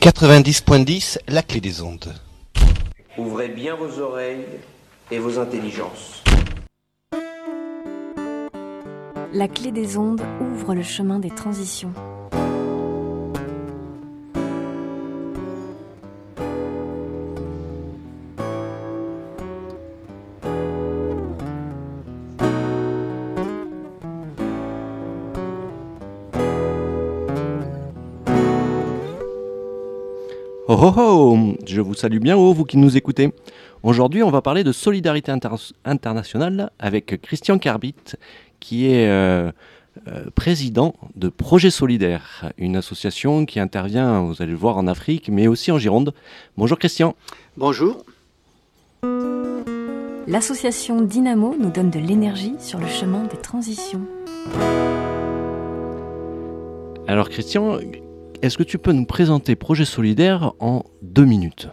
90.10, 0.00 1.18
la 1.28 1.42
clé 1.42 1.60
des 1.60 1.82
ondes. 1.82 2.14
Ouvrez 3.18 3.48
bien 3.48 3.76
vos 3.76 3.98
oreilles 3.98 4.46
et 5.10 5.18
vos 5.18 5.38
intelligences. 5.38 6.24
La 9.34 9.46
clé 9.46 9.72
des 9.72 9.98
ondes 9.98 10.22
ouvre 10.40 10.74
le 10.74 10.82
chemin 10.82 11.18
des 11.18 11.28
transitions. 11.28 11.92
Oh 30.82 30.94
oh 30.96 31.36
oh 31.36 31.54
Je 31.66 31.82
vous 31.82 31.92
salue 31.92 32.20
bien 32.20 32.38
haut, 32.38 32.54
vous 32.54 32.64
qui 32.64 32.78
nous 32.78 32.96
écoutez. 32.96 33.34
Aujourd'hui, 33.82 34.22
on 34.22 34.30
va 34.30 34.40
parler 34.40 34.64
de 34.64 34.72
solidarité 34.72 35.30
inter- 35.30 35.74
internationale 35.84 36.70
avec 36.78 37.20
Christian 37.20 37.58
Carbit, 37.58 37.94
qui 38.60 38.86
est 38.86 39.06
euh, 39.06 39.52
euh, 40.08 40.24
président 40.34 40.94
de 41.16 41.28
Projet 41.28 41.68
Solidaire, 41.68 42.50
une 42.56 42.76
association 42.76 43.44
qui 43.44 43.60
intervient, 43.60 44.22
vous 44.22 44.40
allez 44.40 44.52
le 44.52 44.56
voir, 44.56 44.78
en 44.78 44.86
Afrique, 44.86 45.28
mais 45.28 45.48
aussi 45.48 45.70
en 45.70 45.76
Gironde. 45.76 46.14
Bonjour 46.56 46.78
Christian. 46.78 47.14
Bonjour. 47.58 48.02
L'association 50.26 51.02
Dynamo 51.02 51.56
nous 51.60 51.70
donne 51.70 51.90
de 51.90 51.98
l'énergie 51.98 52.54
sur 52.58 52.78
le 52.78 52.86
chemin 52.86 53.24
des 53.24 53.36
transitions. 53.36 54.00
Alors 57.06 57.28
Christian, 57.28 57.78
est-ce 58.42 58.56
que 58.58 58.62
tu 58.62 58.78
peux 58.78 58.92
nous 58.92 59.04
présenter 59.04 59.56
Projet 59.56 59.84
Solidaire 59.84 60.52
en 60.60 60.84
deux 61.02 61.24
minutes 61.24 61.68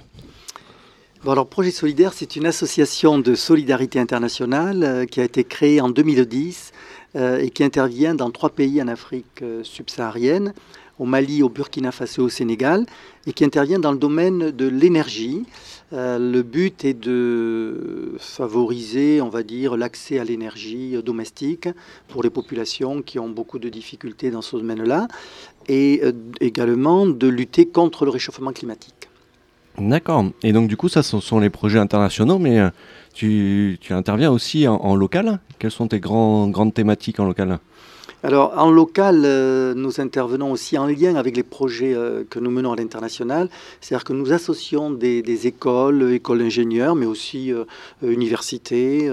alors, 1.26 1.48
Projet 1.48 1.72
Solidaire, 1.72 2.14
c'est 2.14 2.38
une 2.38 2.46
association 2.46 3.20
de 3.20 3.36
solidarité 3.36 4.00
internationale 4.00 4.84
euh, 4.84 5.06
qui 5.06 5.20
a 5.20 5.26
été 5.26 5.44
créée 5.44 5.82
en 5.82 5.90
2010 5.90 6.72
euh, 7.18 7.40
et 7.40 7.50
qui 7.50 7.66
intervient 7.66 8.16
dans 8.16 8.32
trois 8.32 8.50
pays 8.50 8.82
en 8.82 8.88
Afrique 8.88 9.42
euh, 9.42 9.62
subsaharienne, 9.62 10.54
au 11.00 11.06
Mali, 11.06 11.44
au 11.44 11.50
Burkina 11.50 11.92
Faso, 11.92 12.24
au 12.24 12.30
Sénégal, 12.30 12.86
et 13.26 13.34
qui 13.34 13.44
intervient 13.44 13.80
dans 13.80 13.92
le 13.92 13.98
domaine 13.98 14.52
de 14.52 14.68
l'énergie. 14.68 15.44
Le 15.92 16.42
but 16.42 16.84
est 16.86 16.96
de 16.96 18.16
favoriser, 18.18 19.22
on 19.22 19.30
va 19.30 19.44
dire, 19.44 19.78
l'accès 19.78 20.18
à 20.18 20.24
l'énergie 20.24 20.98
domestique 21.04 21.70
pour 22.08 22.24
les 22.24 22.30
populations 22.30 23.02
qui 23.02 23.20
ont 23.20 23.30
beaucoup 23.30 23.60
de 23.60 23.70
difficultés 23.70 24.32
dans 24.32 24.42
ce 24.42 24.58
domaine-là, 24.58 25.08
et 25.68 26.02
euh, 26.04 26.12
également 26.42 27.06
de 27.06 27.28
lutter 27.28 27.68
contre 27.68 28.06
le 28.06 28.12
réchauffement 28.12 28.52
climatique. 28.52 29.10
D'accord. 29.78 30.26
Et 30.42 30.54
donc 30.54 30.68
du 30.68 30.76
coup, 30.76 30.90
ça 30.90 31.04
ce 31.04 31.20
sont 31.20 31.40
les 31.40 31.50
projets 31.50 31.80
internationaux, 31.80 32.40
mais 32.40 32.60
euh, 32.60 32.70
tu, 33.14 33.78
tu 33.80 33.94
interviens 33.94 34.32
aussi 34.32 34.68
en, 34.68 34.76
en 34.76 34.96
local. 34.96 35.40
Quelles 35.60 35.72
sont 35.72 35.88
tes 35.88 36.00
grandes 36.00 36.74
thématiques 36.74 37.20
en 37.20 37.26
local? 37.26 37.60
Alors, 38.24 38.58
en 38.58 38.72
local, 38.72 39.22
euh, 39.26 39.76
nous 39.76 40.02
intervenons 40.02 40.52
aussi 40.52 40.76
en 40.76 40.88
lien 40.88 41.16
avec 41.16 41.38
les 41.38 41.44
projets 41.44 41.94
euh, 41.94 42.24
que 42.28 42.40
nous 42.40 42.50
menons 42.50 42.72
à 42.72 42.76
l'international. 42.76 43.48
C'est-à-dire 43.80 44.04
que 44.06 44.14
nous 44.14 44.34
associons 44.34 44.90
des, 44.90 45.46
écoles, 45.46 46.14
écoles 46.14 46.40
d'ingénieurs, 46.40 46.96
mais 46.96 47.06
aussi 47.06 47.54
euh, 47.54 47.66
universités, 48.02 49.08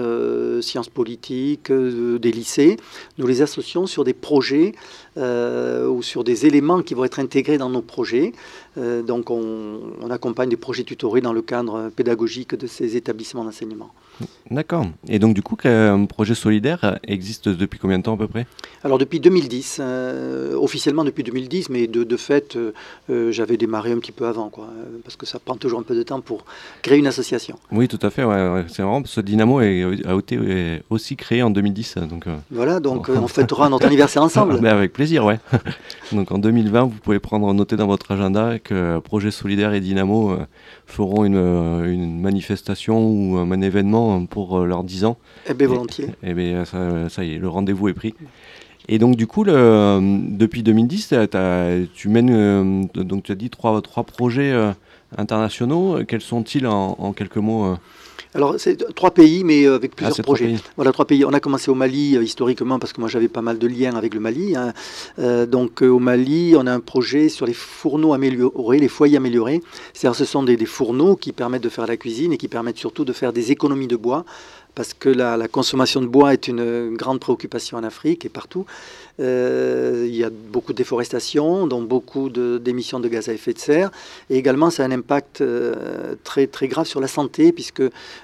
sciences 0.61 0.89
politiques, 0.89 1.71
des 1.71 2.31
lycées. 2.31 2.77
Nous 3.19 3.27
les 3.27 3.43
associons 3.43 3.85
sur 3.85 4.03
des 4.03 4.13
projets 4.13 4.73
ou 5.17 6.01
sur 6.01 6.23
des 6.23 6.45
éléments 6.45 6.81
qui 6.81 6.93
vont 6.93 7.03
être 7.03 7.19
intégrés 7.19 7.57
dans 7.57 7.69
nos 7.69 7.81
projets. 7.81 8.33
Donc, 8.77 9.29
on, 9.29 9.79
on 10.01 10.09
accompagne 10.09 10.49
des 10.49 10.57
projets 10.57 10.83
tutorés 10.83 11.21
dans 11.21 11.33
le 11.33 11.41
cadre 11.41 11.89
pédagogique 11.95 12.55
de 12.55 12.67
ces 12.67 12.97
établissements 12.97 13.43
d'enseignement. 13.43 13.91
D'accord. 14.51 14.85
Et 15.07 15.17
donc 15.17 15.33
du 15.33 15.41
coup, 15.41 15.57
un 15.65 16.05
projet 16.05 16.35
solidaire 16.35 16.99
existe 17.07 17.49
depuis 17.49 17.79
combien 17.79 17.97
de 17.97 18.03
temps 18.03 18.13
à 18.13 18.17
peu 18.17 18.27
près? 18.27 18.45
Alors 18.83 18.99
depuis 18.99 19.19
2010, 19.19 19.79
euh, 19.81 20.55
officiellement 20.55 21.03
depuis 21.03 21.23
2010, 21.23 21.69
mais 21.69 21.87
de, 21.87 22.03
de 22.03 22.17
fait, 22.17 22.55
euh, 22.55 22.71
euh, 23.09 23.31
j'avais 23.31 23.57
démarré 23.57 23.91
un 23.91 23.97
petit 23.97 24.11
peu 24.11 24.27
avant, 24.27 24.49
quoi, 24.49 24.65
euh, 24.65 24.99
parce 25.03 25.15
que 25.15 25.25
ça 25.25 25.39
prend 25.39 25.55
toujours 25.55 25.79
un 25.79 25.83
peu 25.83 25.95
de 25.95 26.03
temps 26.03 26.21
pour 26.21 26.45
créer 26.83 26.99
une 26.99 27.07
association. 27.07 27.55
Oui, 27.71 27.87
tout 27.87 27.97
à 28.03 28.11
fait. 28.11 28.23
ouais, 28.23 28.49
ouais, 28.49 28.65
c'est 28.67 28.83
marrant 28.83 29.01
parce 29.01 29.15
que 29.15 29.21
Dynamo 29.21 29.61
est- 29.61 30.05
a 30.05 30.15
été 30.15 30.37
euh, 30.39 30.77
aussi 30.91 31.15
créé 31.15 31.41
en 31.41 31.49
2010. 31.49 31.95
Donc, 32.07 32.27
euh, 32.27 32.35
Voilà, 32.51 32.79
donc 32.79 33.09
on 33.09 33.27
fêtera 33.27 33.67
notre 33.69 33.87
anniversaire 33.87 34.21
ensemble. 34.23 34.59
ben, 34.61 34.75
avec 34.77 34.93
plaisir, 34.93 35.25
ouais. 35.25 35.39
donc 36.11 36.31
en 36.31 36.37
2020, 36.37 36.83
vous 36.83 36.89
pouvez 37.01 37.17
prendre 37.19 37.51
noter 37.55 37.77
dans 37.77 37.87
votre 37.87 38.11
agenda 38.11 38.59
que 38.59 38.99
Projet 38.99 39.31
Solidaire 39.31 39.73
et 39.73 39.79
Dynamo 39.81 40.37
feront 40.85 41.25
une, 41.25 41.35
une 41.37 42.21
manifestation 42.21 42.99
ou 43.09 43.37
un 43.37 43.61
événement 43.61 44.23
pour 44.27 44.34
euh, 44.43 44.65
leurs 44.65 44.83
10 44.83 45.05
ans. 45.05 45.17
Eh 45.49 45.53
bien, 45.53 45.67
volontiers. 45.67 46.07
Et 46.23 46.33
bien, 46.33 46.65
ça, 46.65 47.09
ça 47.09 47.23
y 47.23 47.33
est, 47.33 47.37
le 47.37 47.47
rendez-vous 47.49 47.87
est 47.89 47.93
pris. 47.93 48.13
Et 48.87 48.99
donc, 48.99 49.15
du 49.15 49.25
coup, 49.25 49.43
le- 49.43 49.99
depuis 50.29 50.61
2010, 50.61 51.07
t'as- 51.09 51.27
t'as- 51.27 51.85
tu 51.93 52.07
mènes, 52.09 52.29
euh, 52.31 52.83
donc 52.95 53.23
tu 53.23 53.31
as 53.31 53.35
dit, 53.35 53.49
trois, 53.49 53.81
trois 53.81 54.03
projets 54.03 54.51
euh, 54.51 54.71
internationaux. 55.17 55.99
Quels 56.07 56.21
sont-ils 56.21 56.67
en, 56.67 56.95
en 56.99 57.13
quelques 57.13 57.37
mots 57.37 57.65
euh 57.65 57.75
Alors, 58.33 58.55
c'est 58.57 58.93
trois 58.95 59.11
pays, 59.11 59.43
mais 59.43 59.65
euh, 59.65 59.75
avec 59.75 59.91
Ah, 59.93 59.95
plusieurs 59.95 60.15
trois 60.17 60.35
projets. 60.35 60.55
Voilà, 60.75 60.91
trois 60.91 61.05
pays. 61.05 61.23
On 61.25 61.33
a 61.33 61.39
commencé 61.39 61.71
au 61.71 61.75
Mali 61.75 62.15
euh, 62.17 62.23
historiquement 62.23 62.79
parce 62.79 62.91
que 62.93 62.99
moi 62.99 63.09
j'avais 63.09 63.29
pas 63.29 63.41
mal 63.41 63.57
de 63.57 63.67
liens 63.67 63.95
avec 63.95 64.13
le 64.13 64.19
Mali. 64.19 64.55
hein. 64.55 64.73
Euh, 65.19 65.45
donc 65.45 65.81
euh, 65.81 65.87
au 65.89 65.99
Mali, 65.99 66.53
on 66.57 66.67
a 66.67 66.73
un 66.73 66.81
projet 66.81 67.29
sur 67.29 67.45
les 67.45 67.53
fourneaux 67.53 68.13
améliorés, 68.13 68.79
les 68.79 68.89
foyers 68.89 69.17
améliorés. 69.17 69.61
C'est-à-dire 69.93 70.17
ce 70.17 70.25
sont 70.25 70.43
des, 70.43 70.57
des 70.57 70.65
fourneaux 70.65 71.15
qui 71.15 71.31
permettent 71.31 71.63
de 71.63 71.69
faire 71.69 71.87
la 71.87 71.97
cuisine 71.97 72.33
et 72.33 72.37
qui 72.37 72.47
permettent 72.49 72.77
surtout 72.77 73.05
de 73.05 73.13
faire 73.13 73.31
des 73.31 73.51
économies 73.51 73.87
de 73.87 73.95
bois 73.95 74.25
parce 74.73 74.93
que 74.93 75.07
la, 75.07 75.37
la 75.37 75.47
consommation 75.47 76.01
de 76.01 76.07
bois 76.07 76.33
est 76.33 76.49
une 76.49 76.97
grande 76.97 77.21
préoccupation 77.21 77.77
en 77.77 77.83
Afrique 77.85 78.25
et 78.25 78.29
partout. 78.29 78.65
Euh, 79.19 80.05
il 80.07 80.15
y 80.15 80.23
a 80.23 80.29
beaucoup 80.29 80.73
de 80.73 80.77
déforestation, 80.77 81.67
donc 81.67 81.87
beaucoup 81.87 82.29
d'émissions 82.29 82.99
de, 82.99 83.07
gaz 83.07 83.29
à 83.29 83.33
effet 83.33 83.53
de 83.53 83.59
serre. 83.59 83.91
Et 84.29 84.37
également, 84.37 84.69
ça 84.69 84.83
a 84.83 84.87
un 84.87 84.91
impact 84.91 85.41
euh, 85.41 86.15
très, 86.23 86.47
très 86.47 86.67
grave 86.67 86.85
sur 86.85 86.99
la 86.99 87.07
santé, 87.07 87.51
puisque 87.51 87.83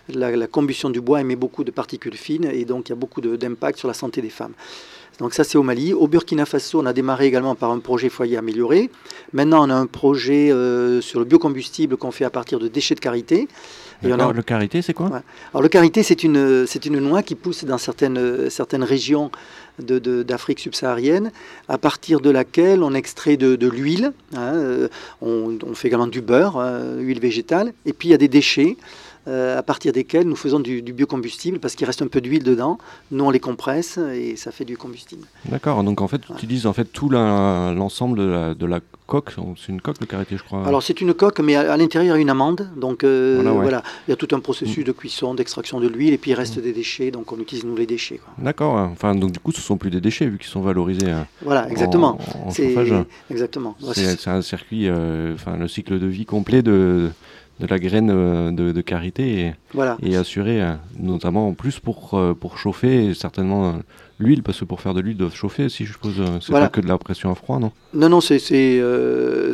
la, 0.09 0.35
la 0.35 0.47
combustion 0.47 0.89
du 0.89 1.01
bois 1.01 1.21
émet 1.21 1.35
beaucoup 1.35 1.63
de 1.63 1.71
particules 1.71 2.15
fines, 2.15 2.49
et 2.51 2.65
donc 2.65 2.89
il 2.89 2.91
y 2.91 2.93
a 2.93 2.97
beaucoup 2.97 3.21
d'impact 3.21 3.79
sur 3.79 3.87
la 3.87 3.93
santé 3.93 4.21
des 4.21 4.29
femmes. 4.29 4.53
Donc 5.19 5.33
ça, 5.35 5.43
c'est 5.43 5.57
au 5.57 5.61
Mali. 5.63 5.93
Au 5.93 6.07
Burkina 6.07 6.45
Faso, 6.45 6.81
on 6.81 6.85
a 6.87 6.93
démarré 6.93 7.27
également 7.27 7.53
par 7.53 7.69
un 7.69 7.79
projet 7.79 8.09
foyer 8.09 8.37
amélioré. 8.37 8.89
Maintenant, 9.33 9.67
on 9.67 9.69
a 9.69 9.75
un 9.75 9.85
projet 9.85 10.51
euh, 10.51 10.99
sur 10.99 11.19
le 11.19 11.25
biocombustible 11.25 11.95
qu'on 11.95 12.09
fait 12.11 12.25
à 12.25 12.31
partir 12.31 12.57
de 12.57 12.67
déchets 12.67 12.95
de 12.95 13.01
carité. 13.01 13.47
Et 14.03 14.11
on 14.11 14.19
a- 14.19 14.33
Le 14.33 14.41
carité, 14.41 14.81
c'est 14.81 14.95
quoi? 14.95 15.07
Ouais. 15.07 15.19
Alors 15.53 15.61
le 15.61 15.69
karité, 15.69 16.01
c'est 16.01 16.23
une, 16.23 16.65
c'est 16.65 16.87
une 16.87 16.97
noix 16.99 17.21
qui 17.21 17.35
pousse 17.35 17.65
dans 17.65 17.77
certaines, 17.77 18.49
certaines 18.49 18.83
régions 18.83 19.29
d'Afrique 19.79 20.59
subsaharienne, 20.59 21.31
à 21.67 21.77
partir 21.77 22.19
de 22.19 22.29
laquelle 22.29 22.83
on 22.83 22.93
extrait 22.93 23.37
de, 23.37 23.67
l'huile, 23.67 24.13
hein, 24.35 24.53
euh, 24.55 24.87
on, 25.21 25.57
fait 25.73 25.87
également 25.87 26.07
du 26.07 26.21
beurre, 26.21 26.57
euh, 26.57 26.99
huile 26.99 27.19
végétale, 27.19 27.73
et 27.85 27.93
puis 27.93 28.09
il 28.09 28.11
y 28.11 28.15
a 28.15 28.17
des 28.17 28.27
déchets 28.27 28.77
euh, 29.27 29.57
à 29.57 29.63
partir 29.63 29.91
desquels 29.93 30.27
nous 30.27 30.35
faisons 30.35 30.59
du, 30.59 30.81
du 30.81 30.93
biocombustible, 30.93 31.59
parce 31.59 31.75
qu'il 31.75 31.85
reste 31.85 32.01
un 32.01 32.07
peu 32.07 32.21
d'huile 32.21 32.43
dedans, 32.43 32.77
nous 33.11 33.23
on 33.23 33.29
les 33.29 33.39
compresse 33.39 33.97
et 33.97 34.35
ça 34.35 34.51
fait 34.51 34.65
du 34.65 34.77
combustible. 34.77 35.25
D'accord, 35.45 35.83
donc 35.83 36.01
en 36.01 36.07
fait, 36.07 36.19
tu 36.19 36.31
Ouais. 36.31 36.37
utilises 36.37 36.65
en 36.65 36.73
fait 36.73 36.85
tout 36.85 37.09
l'ensemble 37.09 38.17
de 38.19 38.23
la, 38.25 38.53
de 38.53 38.65
la 38.65 38.79
coque. 39.07 39.35
C'est 39.57 39.69
une 39.71 39.81
coque, 39.81 39.99
le 39.99 40.05
carité, 40.05 40.37
je 40.37 40.43
crois. 40.43 40.65
Alors 40.65 40.81
c'est 40.81 41.01
une 41.01 41.13
coque, 41.13 41.39
mais 41.39 41.55
à, 41.55 41.73
à 41.73 41.77
l'intérieur 41.77 42.15
il 42.15 42.19
y 42.19 42.21
a 42.21 42.21
une 42.21 42.29
amande, 42.29 42.69
donc 42.77 43.03
euh, 43.03 43.41
Voilà, 43.43 43.83
il 44.07 44.11
y 44.11 44.13
a 44.13 44.15
tout 44.15 44.27
un 44.33 44.39
processus 44.39 44.83
de 44.85 44.91
cuisson, 44.91 45.33
d'extraction 45.35 45.79
de 45.79 45.87
l'huile, 45.87 46.13
et 46.13 46.17
puis 46.17 46.31
il 46.31 46.33
reste 46.35 46.59
des 46.59 46.73
déchets, 46.73 47.11
donc 47.11 47.31
on 47.31 47.39
utilise 47.39 47.63
nous 47.65 47.75
les 47.75 47.85
déchets. 47.85 48.19
D'accord, 48.37 48.75
enfin, 48.75 49.13
donc 49.15 49.31
du 49.33 49.39
coup, 49.39 49.51
ce 49.51 49.61
sont 49.61 49.77
plus 49.77 49.89
des 49.91 50.01
déchets 50.01 50.27
vu 50.27 50.37
qu'ils 50.37 50.47
sont 50.49 50.61
valorisés 50.61 51.07
euh, 51.09 51.21
Voilà, 51.43 51.69
exactement. 51.69 52.17
en, 52.43 52.47
en 52.47 52.51
C'est 52.51 52.73
exactement. 53.29 53.75
C'est 53.93 54.27
un 54.27 54.41
circuit, 54.41 54.89
enfin, 54.89 55.57
le 55.57 55.67
cycle 55.67 55.99
de 55.99 56.07
vie 56.07 56.25
complet 56.25 56.61
de, 56.61 57.09
de 57.61 57.67
la 57.67 57.79
graine 57.79 58.09
euh, 58.09 58.51
de, 58.51 58.71
de 58.71 58.83
Voilà. 59.73 59.97
est 60.03 60.15
assuré, 60.15 60.61
euh, 60.61 60.73
notamment 60.99 61.47
en 61.47 61.53
plus 61.53 61.79
pour, 61.79 62.15
euh, 62.15 62.33
pour 62.33 62.57
chauffer 62.57 63.05
et 63.05 63.13
certainement 63.13 63.75
l'huile, 64.19 64.43
parce 64.43 64.59
que 64.59 64.65
pour 64.65 64.81
faire 64.81 64.93
de 64.93 65.01
l'huile, 65.01 65.17
doivent 65.17 65.33
chauffer, 65.35 65.67
si 65.69 65.85
je 65.85 65.93
suppose. 65.93 66.21
C'est 66.41 66.49
Voilà. 66.51 66.67
pas 66.67 66.69
que 66.69 66.81
de 66.81 66.87
la 66.87 66.97
pression 66.97 67.31
à 67.31 67.35
froid, 67.35 67.59
non? 67.59 67.71
Non, 67.93 68.07
non, 68.09 68.21
c'est, 68.21 68.39
euh, 68.79 69.51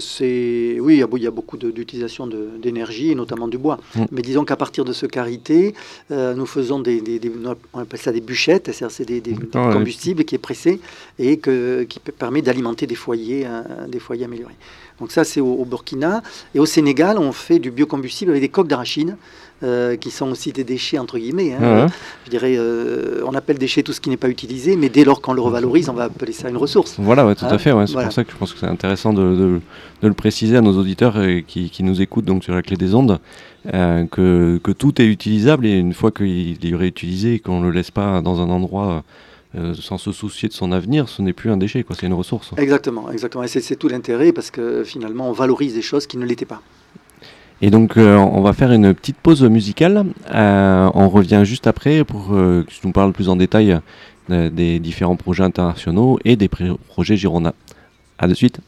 oui, 0.82 0.96
il 0.96 1.24
y 1.24 1.28
a, 1.28 1.32
beaucoup 1.32 1.58
d'utilisation 1.58 2.28
d'énergie, 2.62 3.12
et 3.12 3.16
notamment 3.16 3.48
du 3.48 3.58
bois. 3.58 3.80
Mm. 3.96 4.06
Mais 4.12 4.22
disons 4.22 4.44
qu'à 4.44 4.56
partir 4.58 4.84
de 4.84 4.92
ce 4.94 5.06
karité, 5.06 5.74
euh, 6.12 6.34
nous 6.36 6.46
faisons 6.46 6.80
des, 6.80 7.00
des- 7.02 7.20
des- 7.20 7.32
on 7.74 7.80
appelle 7.80 8.00
ça 8.00 8.12
des 8.12 8.22
bûchettes, 8.22 8.66
c'est-à-dire 8.74 8.92
c'est 8.92 9.06
des, 9.06 9.22
Ah 9.54 9.68
ouais. 9.68 9.74
combustible 9.74 10.24
qui 10.26 10.36
est 10.36 10.40
pressé 10.40 10.82
et 11.18 11.38
que, 11.38 11.84
qui 11.84 12.00
permet 12.00 12.42
d'alimenter 12.42 12.88
des 12.88 12.96
foyers, 12.96 13.46
des 13.88 14.00
foyers 14.00 14.26
améliorés. 14.26 14.56
Donc 15.00 15.12
ça, 15.12 15.24
c'est 15.24 15.42
au, 15.42 15.66
Burkina. 15.66 16.24
Et 16.56 16.60
au 16.60 16.66
Sénégal, 16.66 17.18
on 17.18 17.32
fait 17.32 17.60
du 17.60 17.72
biocombustible 17.72 18.32
avec 18.32 18.42
des 18.42 18.50
coques 18.50 18.68
d'arachide. 18.68 19.16
Euh, 19.64 19.96
qui 19.96 20.12
sont 20.12 20.30
aussi 20.30 20.52
des 20.52 20.64
déchets 20.64 21.00
entre 21.00 21.18
guillemets. 21.18 21.54
Hein. 21.54 21.88
Je 22.26 22.30
dirais, 22.30 22.58
euh, 22.60 23.24
on 23.26 23.34
appelle 23.34 23.58
déchet 23.58 23.82
tout 23.82 23.92
ce 23.92 24.00
qui 24.00 24.12
n'est 24.12 24.16
pas 24.16 24.30
utilisé, 24.30 24.76
mais 24.76 24.88
dès 24.88 25.04
lors 25.04 25.20
qu'on 25.20 25.34
le 25.34 25.42
revalorise, 25.42 25.90
on 25.90 25.94
va 25.94 26.04
appeler 26.04 26.32
ça 26.32 26.48
une 26.48 26.58
ressource. 26.58 26.98
Voilà, 27.00 27.34
tout 27.34 27.46
à 27.46 27.54
hein. 27.54 27.58
fait. 27.58 27.74
C'est 27.88 27.94
pour 27.94 28.12
ça 28.12 28.24
que 28.24 28.32
je 28.32 28.38
pense 28.38 28.54
que 28.54 28.60
c'est 28.60 28.68
intéressant 28.68 29.14
de, 29.14 29.60
le 30.04 30.14
préciser 30.14 30.58
à 30.58 30.62
nos 30.62 30.78
auditeurs 30.78 31.18
qui, 31.48 31.72
nous 31.80 32.04
écoutent 32.04 32.26
donc 32.26 32.44
sur 32.44 32.54
la 32.54 32.62
clé 32.62 32.78
des 32.78 32.94
ondes, 32.94 33.20
que, 33.66 34.60
que, 34.64 34.72
tout 34.72 35.02
est 35.02 35.08
utilisable 35.08 35.66
et 35.66 35.76
une 35.76 35.96
fois 35.96 36.12
qu'il 36.12 36.60
est 36.64 36.76
réutilisé 36.76 37.34
et 37.34 37.40
qu'on 37.40 37.62
ne 37.62 37.66
le 37.66 37.72
laisse 37.72 37.90
pas 37.90 38.22
dans 38.22 38.42
un 38.42 38.52
endroit 38.52 39.04
euh, 39.58 39.74
sans 39.74 39.98
se 39.98 40.12
soucier 40.12 40.50
de 40.50 40.54
son 40.54 40.72
avenir, 40.72 41.10
ce 41.10 41.22
n'est 41.22 41.34
plus 41.34 41.52
un 41.52 41.58
déchet, 41.58 41.86
c'est 41.90 42.06
une 42.06 42.14
ressource. 42.14 42.52
Exactement, 42.58 43.12
exactement. 43.12 43.44
Et 43.44 43.48
c'est 43.48 43.76
tout 43.76 43.88
l'intérêt 43.88 44.32
parce 44.32 44.52
que 44.52 44.84
finalement, 44.84 45.30
on 45.30 45.34
valorise 45.34 45.74
des 45.74 45.82
choses 45.82 46.08
qui 46.08 46.18
ne 46.18 46.26
l'étaient 46.26 46.46
pas. 46.46 46.62
Et 47.62 47.72
donc, 47.72 47.98
euh, 47.98 48.16
on 48.16 48.42
va 48.42 48.54
faire 48.54 48.72
une 48.72 48.94
petite 48.94 49.18
pause 49.18 49.44
musicale. 49.44 50.06
Euh, 50.34 50.90
on 50.94 51.10
revient 51.10 51.42
juste 51.44 51.66
après 51.66 52.04
pour 52.04 52.30
que 52.30 52.66
tu 52.68 52.86
nous 52.86 52.92
parles 52.92 53.14
plus 53.14 53.30
en 53.30 53.36
détail 53.36 53.80
des 54.30 54.80
différents 54.80 55.16
projets 55.16 55.44
internationaux 55.44 56.20
et 56.26 56.36
des 56.36 56.50
projets 56.50 57.16
Girona. 57.16 57.54
A 58.20 58.28
de 58.28 58.34
suite. 58.34 58.60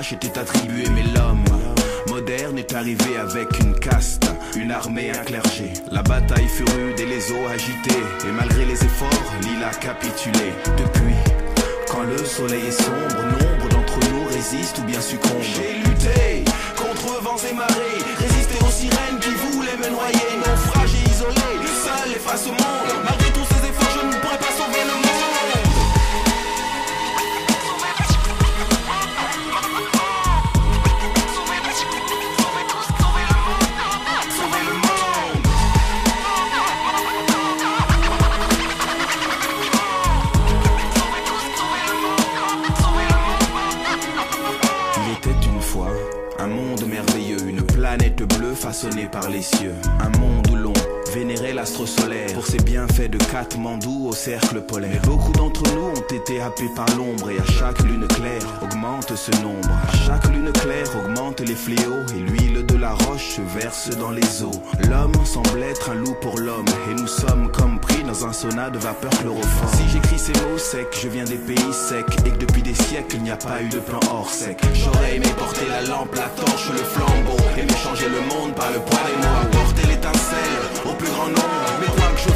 Était 0.00 0.38
attribué, 0.38 0.84
mais 0.94 1.02
l'homme 1.14 1.44
moderne 2.08 2.58
est 2.58 2.72
arrivé 2.74 3.18
avec 3.18 3.46
une 3.60 3.78
caste, 3.78 4.30
une 4.56 4.72
armée, 4.72 5.10
un 5.10 5.22
clergé. 5.24 5.72
La 5.92 6.02
bataille 6.02 6.48
fut 6.48 6.64
rude 6.64 6.98
et 6.98 7.04
les 7.04 7.30
eaux 7.30 7.46
agitées, 7.46 8.02
et 8.26 8.32
malgré 8.32 8.64
les 8.64 8.82
efforts, 8.82 9.32
l'île 9.42 9.62
a 9.62 9.74
capitulé. 9.74 10.52
Depuis, 10.78 11.14
quand 11.86 12.02
le 12.04 12.16
soleil 12.24 12.66
est 12.66 12.82
sombre, 12.82 13.22
nombre 13.22 13.68
d'entre 13.68 13.98
nous 14.10 14.24
résistent 14.28 14.78
ou 14.78 14.84
bien 14.84 15.00
succombent. 15.02 15.42
J'ai 15.42 15.74
lutté 15.86 16.44
contre 16.76 17.22
vents 17.22 17.36
et 17.48 17.54
marées, 17.54 18.00
résisté 18.18 18.56
aux 18.64 18.70
sirènes 18.70 19.20
qui 19.20 19.30
voulaient 19.52 19.76
me 19.76 19.90
noyer, 19.90 20.30
naufragé, 20.38 20.98
isolé, 21.10 21.50
seul 21.84 22.12
et 22.16 22.18
face 22.18 22.46
au 22.46 22.52
monde. 22.52 23.04
Malgré 23.04 23.30
tous 23.32 23.46
ces 23.52 23.68
efforts, 23.68 24.00
je 24.00 24.06
ne 24.06 24.12
pourrais 24.20 24.38
pas 24.38 24.52
sauver 24.56 24.82
le 24.82 24.94
monde. 24.94 25.09
Katmandou 53.40 54.08
au 54.08 54.12
cercle 54.12 54.60
polaire. 54.60 55.00
Beaucoup 55.06 55.32
d'entre 55.32 55.62
nous 55.74 55.98
ont 55.98 56.14
été 56.14 56.42
happés 56.42 56.68
par 56.76 56.84
l'ombre 56.98 57.30
et 57.30 57.38
à 57.38 57.44
chaque 57.46 57.80
lune 57.84 58.06
claire 58.06 58.42
augmente 58.60 59.16
ce 59.16 59.30
nombre. 59.40 59.70
À 59.88 59.96
chaque 59.96 60.28
lune 60.28 60.52
claire 60.52 60.86
augmente 61.02 61.40
les 61.40 61.54
fléaux 61.54 62.04
et 62.14 62.18
l'huile 62.18 62.66
de 62.66 62.76
la 62.76 62.92
roche 62.92 63.36
se 63.36 63.40
verse 63.58 63.88
dans 63.96 64.10
les 64.10 64.42
eaux. 64.42 64.62
L'homme 64.90 65.14
semble 65.24 65.62
être 65.62 65.88
un 65.88 65.94
loup 65.94 66.14
pour 66.20 66.38
l'homme 66.38 66.68
et 66.90 66.94
nous 67.00 67.06
sommes 67.06 67.50
comme 67.50 67.80
pris 67.80 68.02
dans 68.02 68.26
un 68.26 68.32
sauna 68.34 68.68
de 68.68 68.78
vapeur 68.78 69.10
chloroforme. 69.22 69.74
Si 69.74 69.88
j'écris 69.88 70.18
ces 70.18 70.32
mots 70.32 70.58
secs, 70.58 70.98
je 71.02 71.08
viens 71.08 71.24
des 71.24 71.38
pays 71.38 71.72
secs 71.72 72.04
et 72.26 72.30
que 72.32 72.44
depuis 72.44 72.60
des 72.60 72.74
siècles 72.74 73.16
il 73.16 73.22
n'y 73.22 73.30
a 73.30 73.38
pas 73.38 73.62
eu 73.62 73.70
de 73.70 73.78
plan 73.78 74.00
hors 74.12 74.28
sec. 74.28 74.60
J'aurais 74.74 75.16
aimé 75.16 75.28
porter 75.38 75.66
la 75.66 75.80
lampe, 75.88 76.14
la 76.14 76.28
torche, 76.28 76.68
le 76.72 76.84
flambeau 76.84 77.38
et 77.56 77.66
changer 77.72 78.08
le 78.10 78.20
monde 78.20 78.54
par 78.54 78.70
le 78.70 78.80
poids 78.80 79.00
des 79.06 79.16
mots. 79.16 79.40
Apporter 79.44 79.86
l'étincelle 79.88 80.56
au 80.84 80.94
plus 80.94 81.08
grand 81.08 81.28
nombre. 81.28 81.60
Mais 81.80 81.86
quoi 81.86 82.10
que 82.14 82.20
je 82.20 82.34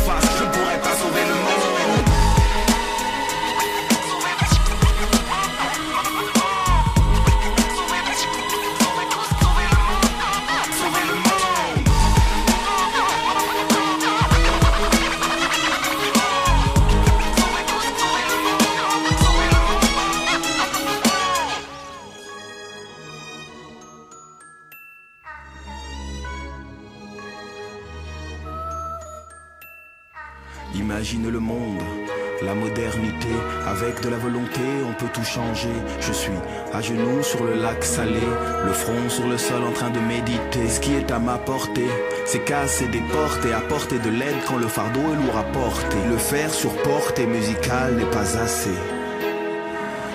c'est 42.26 42.44
casser 42.44 42.87
des 42.88 43.00
portes 43.00 43.44
et 43.46 43.52
apporter 43.52 43.99
de 43.99 44.11
l'aide 44.11 44.37
quand 44.49 44.56
le 44.56 44.66
fardeau 44.66 45.00
est 45.00 45.25
lourd 45.25 45.37
à 45.38 45.44
porter. 45.44 45.99
Le 46.11 46.16
faire 46.16 46.52
sur 46.52 46.70
portée 46.82 47.26
musicale 47.26 47.94
n'est 47.94 48.11
pas 48.11 48.37
assez. 48.38 48.75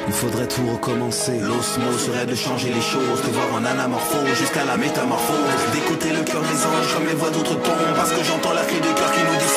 Il 0.07 0.13
faudrait 0.13 0.47
tout 0.47 0.65
recommencer. 0.65 1.39
L'osmo 1.39 1.91
serait 1.97 2.25
de 2.25 2.35
changer 2.35 2.69
les 2.69 2.81
choses, 2.81 3.21
de 3.25 3.31
voir 3.31 3.53
en 3.53 3.63
anamorphose 3.63 4.33
jusqu'à 4.35 4.65
la 4.65 4.75
métamorphose. 4.75 5.61
D'écouter 5.73 6.11
le 6.11 6.23
cœur 6.23 6.41
des 6.41 6.65
anges 6.65 6.93
comme 6.93 7.07
les 7.07 7.13
voix 7.13 7.29
d'autres 7.29 7.55
tombent. 7.61 7.95
Parce 7.95 8.11
que 8.11 8.23
j'entends 8.23 8.53
la 8.53 8.63
cri 8.63 8.81
du 8.81 8.93
cœur 8.93 9.11
qui 9.11 9.21
nous 9.21 9.37
dit 9.39 9.53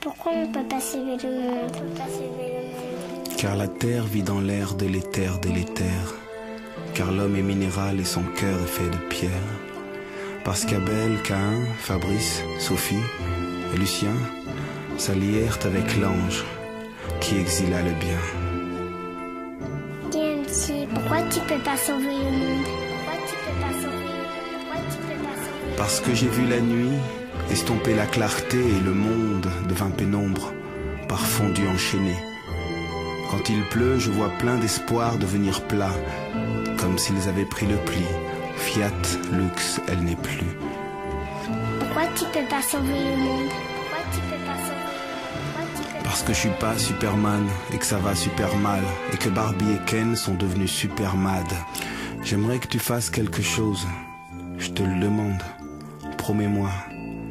pourquoi 0.00 0.32
on 0.32 0.48
ne 0.48 0.52
peut 0.52 0.68
pas 0.68 0.80
sauver 0.80 1.16
le 1.22 1.30
monde 1.30 1.98
Car 3.36 3.56
la 3.56 3.68
terre 3.68 4.04
vit 4.04 4.22
dans 4.22 4.40
l'air 4.40 4.74
de 4.74 4.86
l'éther 4.86 5.38
délétère. 5.38 6.14
Car 6.94 7.12
l'homme 7.12 7.36
est 7.36 7.42
minéral 7.42 8.00
et 8.00 8.04
son 8.04 8.22
cœur 8.22 8.58
est 8.62 8.66
fait 8.66 8.90
de 8.90 8.96
pierre. 9.08 9.30
Parce 10.44 10.64
qu'Abel, 10.64 11.20
Cain, 11.24 11.54
Fabrice, 11.78 12.42
Sophie 12.58 12.96
et 13.74 13.78
Lucien 13.78 14.14
s'allièrent 14.96 15.58
avec 15.64 15.96
l'ange 15.98 16.44
qui 17.20 17.36
exila 17.38 17.82
le 17.82 17.92
bien. 17.92 18.18
DMC, 20.10 20.88
pourquoi 20.94 21.22
tu 21.30 21.40
peux 21.40 21.62
pas 21.62 21.76
sauver 21.76 22.04
le 22.04 22.30
monde? 22.30 22.66
Parce 25.76 26.00
que 26.00 26.14
j'ai 26.14 26.28
vu 26.28 26.46
la 26.46 26.60
nuit 26.60 26.98
estomper 27.50 27.94
la 27.94 28.06
clarté 28.06 28.58
et 28.58 28.80
le 28.80 28.92
monde 28.92 29.48
devint 29.68 29.90
pénombre, 29.90 30.52
par 31.08 31.20
fondu 31.20 31.66
enchaîné. 31.68 32.14
Quand 33.30 33.48
il 33.48 33.62
pleut, 33.64 33.98
je 33.98 34.10
vois 34.10 34.30
plein 34.38 34.56
d'espoir 34.56 35.18
devenir 35.18 35.62
plat, 35.62 35.92
comme 36.78 36.98
s'ils 36.98 37.28
avaient 37.28 37.44
pris 37.44 37.66
le 37.66 37.76
pli. 37.76 38.02
Fiat, 38.56 38.90
lux, 39.32 39.80
elle 39.88 40.00
n'est 40.00 40.16
plus. 40.16 40.46
Pourquoi 41.78 42.04
tu 42.14 42.24
peux 42.26 42.46
pas 42.48 42.62
sauver 42.62 42.88
le 42.88 43.16
monde? 43.16 43.50
Pourquoi 43.76 44.04
tu 44.12 44.20
peux 44.20 44.44
pas 44.44 44.56
sauver 44.56 44.98
Pourquoi 45.34 45.66
tu 45.76 45.82
peux 45.82 46.04
Parce 46.04 46.22
que 46.22 46.32
je 46.32 46.38
suis 46.38 46.58
pas 46.60 46.78
Superman 46.78 47.46
et 47.72 47.78
que 47.78 47.86
ça 47.86 47.98
va 47.98 48.14
super 48.14 48.56
mal 48.56 48.82
et 49.12 49.16
que 49.16 49.28
Barbie 49.28 49.72
et 49.72 49.84
Ken 49.86 50.16
sont 50.16 50.34
devenus 50.34 50.70
super 50.70 51.16
mad. 51.16 51.46
J'aimerais 52.24 52.58
que 52.58 52.68
tu 52.68 52.78
fasses 52.78 53.10
quelque 53.10 53.42
chose. 53.42 53.86
Je 54.58 54.70
te 54.70 54.82
le 54.82 55.00
demande. 55.00 55.42
Promets-moi, 56.16 56.70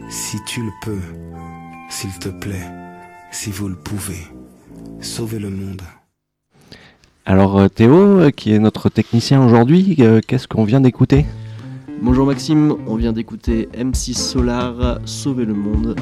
si 0.09 0.37
tu 0.45 0.61
le 0.63 0.71
peux, 0.81 1.01
s'il 1.89 2.17
te 2.17 2.29
plaît, 2.29 2.65
si 3.31 3.51
vous 3.51 3.67
le 3.67 3.75
pouvez, 3.75 4.27
sauvez 5.01 5.39
le 5.39 5.49
monde. 5.49 5.81
Alors 7.25 7.59
euh, 7.59 7.67
Théo, 7.67 8.19
euh, 8.19 8.31
qui 8.31 8.53
est 8.53 8.59
notre 8.59 8.89
technicien 8.89 9.45
aujourd'hui, 9.45 9.97
euh, 9.99 10.21
qu'est-ce 10.25 10.47
qu'on 10.47 10.63
vient 10.63 10.79
d'écouter? 10.79 11.25
Bonjour 12.01 12.25
Maxime, 12.25 12.77
on 12.87 12.95
vient 12.95 13.11
d'écouter 13.11 13.67
M6 13.73 14.13
Solar, 14.13 14.99
Sauver 15.05 15.45
le 15.45 15.53
monde. 15.53 15.95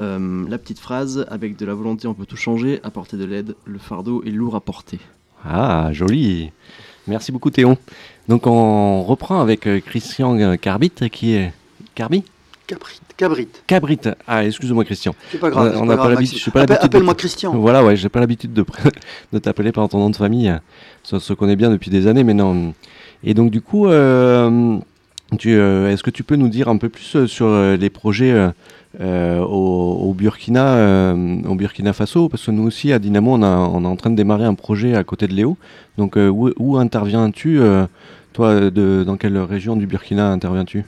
Euh, 0.00 0.48
la 0.48 0.58
petite 0.58 0.78
phrase, 0.78 1.26
avec 1.28 1.56
de 1.56 1.66
la 1.66 1.74
volonté 1.74 2.06
on 2.06 2.14
peut 2.14 2.26
tout 2.26 2.36
changer, 2.36 2.78
apporter 2.84 3.16
de 3.16 3.24
l'aide, 3.24 3.56
le 3.64 3.78
fardeau 3.78 4.22
est 4.24 4.30
lourd 4.30 4.54
à 4.54 4.60
porter. 4.60 5.00
Ah, 5.44 5.88
joli 5.92 6.52
Merci 7.08 7.32
beaucoup 7.32 7.50
Théo. 7.50 7.76
Donc 8.28 8.46
on 8.46 9.02
reprend 9.02 9.40
avec 9.40 9.66
Christian 9.86 10.56
Carbit, 10.56 10.92
qui 11.10 11.32
est... 11.32 11.52
Carbi 11.94 12.22
Cabrit. 12.70 13.00
Cabrit. 13.16 13.48
Cabrit. 13.66 13.98
Ah, 14.28 14.44
excuse-moi 14.44 14.84
Christian. 14.84 15.12
C'est 15.32 15.38
pas 15.38 15.50
grave. 15.50 15.72
On- 15.76 15.82
on 15.82 15.96
pas 15.96 16.08
l'habitude- 16.08 16.52
Appelle-moi 16.80 17.14
Christian. 17.16 17.52
Voilà, 17.56 17.84
ouais, 17.84 17.96
j'ai 17.96 18.08
pas 18.08 18.20
l'habitude 18.20 18.52
de, 18.52 18.64
de 19.32 19.38
t'appeler 19.40 19.72
par 19.72 19.88
ton 19.88 19.98
nom 19.98 20.08
de 20.10 20.16
famille. 20.16 20.54
Ça 21.02 21.18
se 21.18 21.32
connaît 21.32 21.56
bien 21.56 21.70
depuis 21.70 21.90
des 21.90 22.06
années, 22.06 22.22
mais 22.22 22.34
non. 22.34 22.72
Et 23.24 23.34
donc 23.34 23.50
du 23.50 23.60
coup, 23.60 23.88
euh, 23.88 24.78
euh, 25.46 25.90
est-ce 25.90 26.02
que 26.04 26.10
tu 26.10 26.22
peux 26.22 26.36
nous 26.36 26.48
dire 26.48 26.68
un 26.68 26.76
peu 26.76 26.88
plus 26.88 27.16
euh, 27.16 27.26
sur 27.26 27.48
les 27.76 27.90
projets 27.90 28.32
euh, 29.00 29.40
au, 29.40 29.98
au 30.08 30.14
Burkina, 30.14 31.12
au 31.48 31.54
Burkina 31.56 31.92
Faso, 31.92 32.28
parce 32.28 32.46
que 32.46 32.50
nous 32.52 32.62
aussi 32.66 32.92
à 32.92 32.98
Dynamo, 33.00 33.32
on, 33.34 33.42
a, 33.42 33.48
on 33.56 33.82
est 33.82 33.86
en 33.88 33.96
train 33.96 34.10
de 34.10 34.16
démarrer 34.16 34.44
un 34.44 34.54
projet 34.54 34.94
à 34.94 35.02
côté 35.02 35.26
de 35.26 35.34
Léo. 35.34 35.56
Donc 35.98 36.14
où, 36.16 36.50
où 36.58 36.76
interviens-tu 36.78 37.60
Toi, 38.32 38.70
de, 38.70 39.02
dans 39.04 39.16
quelle 39.16 39.38
région 39.38 39.74
du 39.76 39.86
Burkina 39.88 40.30
interviens-tu? 40.30 40.84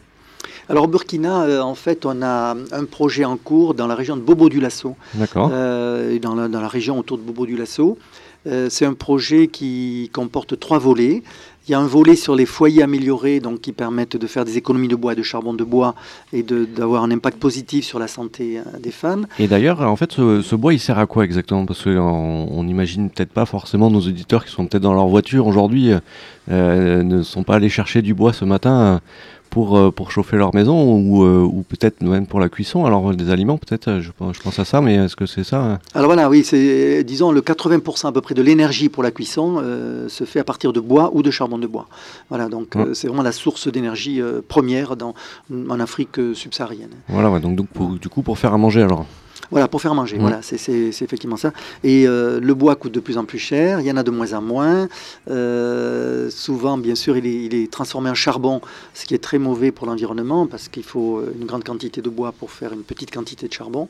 Alors 0.69 0.85
au 0.85 0.89
Burkina, 0.89 1.43
euh, 1.43 1.61
en 1.61 1.75
fait, 1.75 2.07
on 2.07 2.23
a 2.23 2.55
un 2.73 2.85
projet 2.85 3.25
en 3.25 3.37
cours 3.37 3.75
dans 3.75 3.87
la 3.87 3.95
région 3.95 4.17
de 4.17 4.23
Bobo 4.23 4.49
du 4.49 4.61
Lasso. 4.61 4.97
D'accord. 5.15 5.51
euh, 5.53 6.19
dans, 6.19 6.35
la, 6.35 6.49
dans 6.49 6.61
la 6.61 6.69
région 6.69 6.99
autour 6.99 7.19
de 7.19 7.23
Bobo 7.23 7.47
du 7.47 7.57
Lasso. 7.57 7.99
Euh, 8.47 8.69
c'est 8.71 8.87
un 8.87 8.95
projet 8.95 9.47
qui 9.47 10.11
comporte 10.13 10.59
trois 10.59 10.79
volets. 10.79 11.23
Il 11.69 11.71
y 11.71 11.75
a 11.75 11.79
un 11.79 11.87
volet 11.87 12.17
sur 12.17 12.35
les 12.35 12.45
foyers 12.45 12.83
améliorés, 12.83 13.39
donc 13.39 13.61
qui 13.61 13.71
permettent 13.71 14.17
de 14.17 14.27
faire 14.27 14.45
des 14.45 14.59
économies 14.59 14.89
de 14.89 14.97
bois, 14.97 15.15
de 15.15 15.23
charbon 15.23 15.55
de 15.55 15.63
bois, 15.63 15.95
et 16.33 16.43
d'avoir 16.43 17.05
un 17.05 17.11
impact 17.13 17.39
positif 17.39 17.85
sur 17.85 18.01
la 18.01 18.09
santé 18.09 18.61
des 18.81 18.91
femmes. 18.91 19.29
Et 19.39 19.47
d'ailleurs, 19.47 19.81
en 19.83 19.95
fait, 19.95 20.11
ce, 20.11 20.43
ce 20.43 20.57
bois, 20.57 20.75
il 20.75 20.81
sert 20.81 20.99
à 20.99 21.07
quoi 21.07 21.25
exactement? 21.25 21.65
Parce 21.65 21.85
qu'on 21.85 22.49
on 22.51 22.67
imagine 22.67 23.11
peut-être 23.11 23.31
pas 23.31 23.47
forcément 23.47 23.93
nos 23.93 24.01
auditeurs 24.01 24.45
qui 24.45 24.51
sont 24.51 24.67
peut-être 24.67 24.83
dans 24.83 24.93
leur 24.95 25.07
voiture 25.07 25.47
aujourd'hui, 25.47 25.93
euh, 26.51 27.03
ne 27.05 27.23
sont 27.23 27.45
pas 27.45 27.55
allés 27.55 27.69
chercher 27.69 28.03
du 28.03 28.13
bois 28.13 28.33
ce 28.33 28.45
matin 28.45 29.01
pour, 29.53 29.77
euh, 29.77 29.91
pour 29.91 30.11
chauffer 30.11 30.37
leur 30.39 30.55
maison 30.55 30.95
ou, 30.97 31.25
euh, 31.25 31.43
ou 31.43 31.63
peut-être 31.63 32.01
même 32.01 32.27
pour 32.27 32.41
la 32.41 32.49
cuisson. 32.49 32.87
Alors, 32.87 33.15
des 33.15 33.29
aliments, 33.31 33.59
peut-être, 33.59 33.89
euh, 33.89 34.01
je, 34.01 34.11
pense- 34.11 34.35
je 34.35 34.41
pense 34.41 34.59
à 34.59 34.65
ça, 34.65 34.81
mais 34.81 34.95
est-ce 34.95 35.15
que 35.15 35.27
c'est 35.27 35.45
ça 35.45 35.63
hein? 35.63 35.79
Alors 35.95 36.07
voilà, 36.09 36.31
oui, 36.31 36.43
c'est 36.43 37.05
disons 37.05 37.31
le 37.33 37.43
80% 37.43 38.09
à 38.09 38.13
peu 38.13 38.23
près 38.23 38.35
de 38.35 38.41
l'énergie 38.41 38.89
pour 38.89 39.03
la 39.03 39.11
cuisson 39.11 39.59
euh, 39.63 40.09
se 40.09 40.25
fait 40.25 40.41
à 40.41 40.45
partir 40.45 40.73
de 40.73 40.81
bois 40.81 41.11
ou 41.13 41.23
de 41.23 41.31
charbon 41.31 41.59
de 41.59 41.67
bois. 41.67 41.87
Voilà, 42.31 42.49
donc 42.49 42.75
Ouais. 42.75 42.81
euh, 42.87 42.95
c'est 42.95 43.09
vraiment 43.09 43.23
la 43.23 43.33
source 43.33 43.69
d'énergie 43.69 44.23
euh, 44.23 44.41
première 44.47 44.97
dans, 44.97 45.15
en 45.69 45.79
Afrique 45.81 46.19
subsaharienne. 46.35 46.89
Voilà, 47.11 47.31
ouais, 47.31 47.41
donc, 47.41 47.55
donc 47.57 47.69
pour- 47.69 47.91
du 47.91 48.09
coup, 48.09 48.23
pour 48.23 48.39
faire 48.39 48.55
à 48.55 48.59
manger, 48.59 48.81
alors? 48.83 49.05
Voilà, 49.53 49.69
pour 49.69 49.81
faire 49.83 49.95
manger, 49.95 50.17
Mhm. 50.17 50.23
voilà, 50.23 50.41
c'est- 50.43 51.03
effectivement 51.03 51.37
ça. 51.37 51.53
Et 51.85 52.09
euh, 52.09 52.41
le 52.41 52.55
bois 52.55 52.75
coûte 52.75 52.93
de 52.93 53.01
plus 53.01 53.19
en 53.19 53.25
plus 53.25 53.39
cher, 53.39 53.81
il 53.81 53.87
y 53.87 53.93
en 53.93 53.97
a 53.99 54.03
de 54.03 54.11
moins 54.11 54.33
en 54.33 54.41
moins. 54.43 54.89
Euh, 55.31 56.31
souvent, 56.31 56.79
bien 56.79 56.95
sûr, 56.95 57.17
il 57.19 57.27
est, 57.27 57.45
il 57.45 57.55
est 57.55 57.71
transformé 57.71 58.09
en 58.11 58.15
charbon, 58.15 58.61
ce 58.95 59.05
qui 59.05 59.15
est 59.15 59.19
très 59.29 59.39
mauvais 59.39 59.71
pour 59.71 59.87
l'environnement, 59.87 60.47
parce 60.47 60.69
qu'il 60.69 60.83
faut 60.85 61.19
euh, 61.19 61.35
une 61.39 61.47
grande 61.47 61.65
quantité 61.65 62.01
de 62.01 62.09
bois 62.09 62.33
pour 62.33 62.51
faire 62.51 62.73
une 62.73 62.83
petite 62.83 63.13
quantité 63.13 63.47
de 63.47 63.53
charbon. 63.53 63.89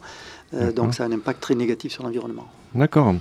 Euh, 0.54 0.72
donc 0.72 0.94
ça 0.94 1.04
a 1.04 1.06
un 1.06 1.12
impact 1.12 1.40
très 1.40 1.54
négatif 1.54 1.92
sur 1.92 2.02
l'environnement. 2.02 2.46
D'accord. 2.74 3.14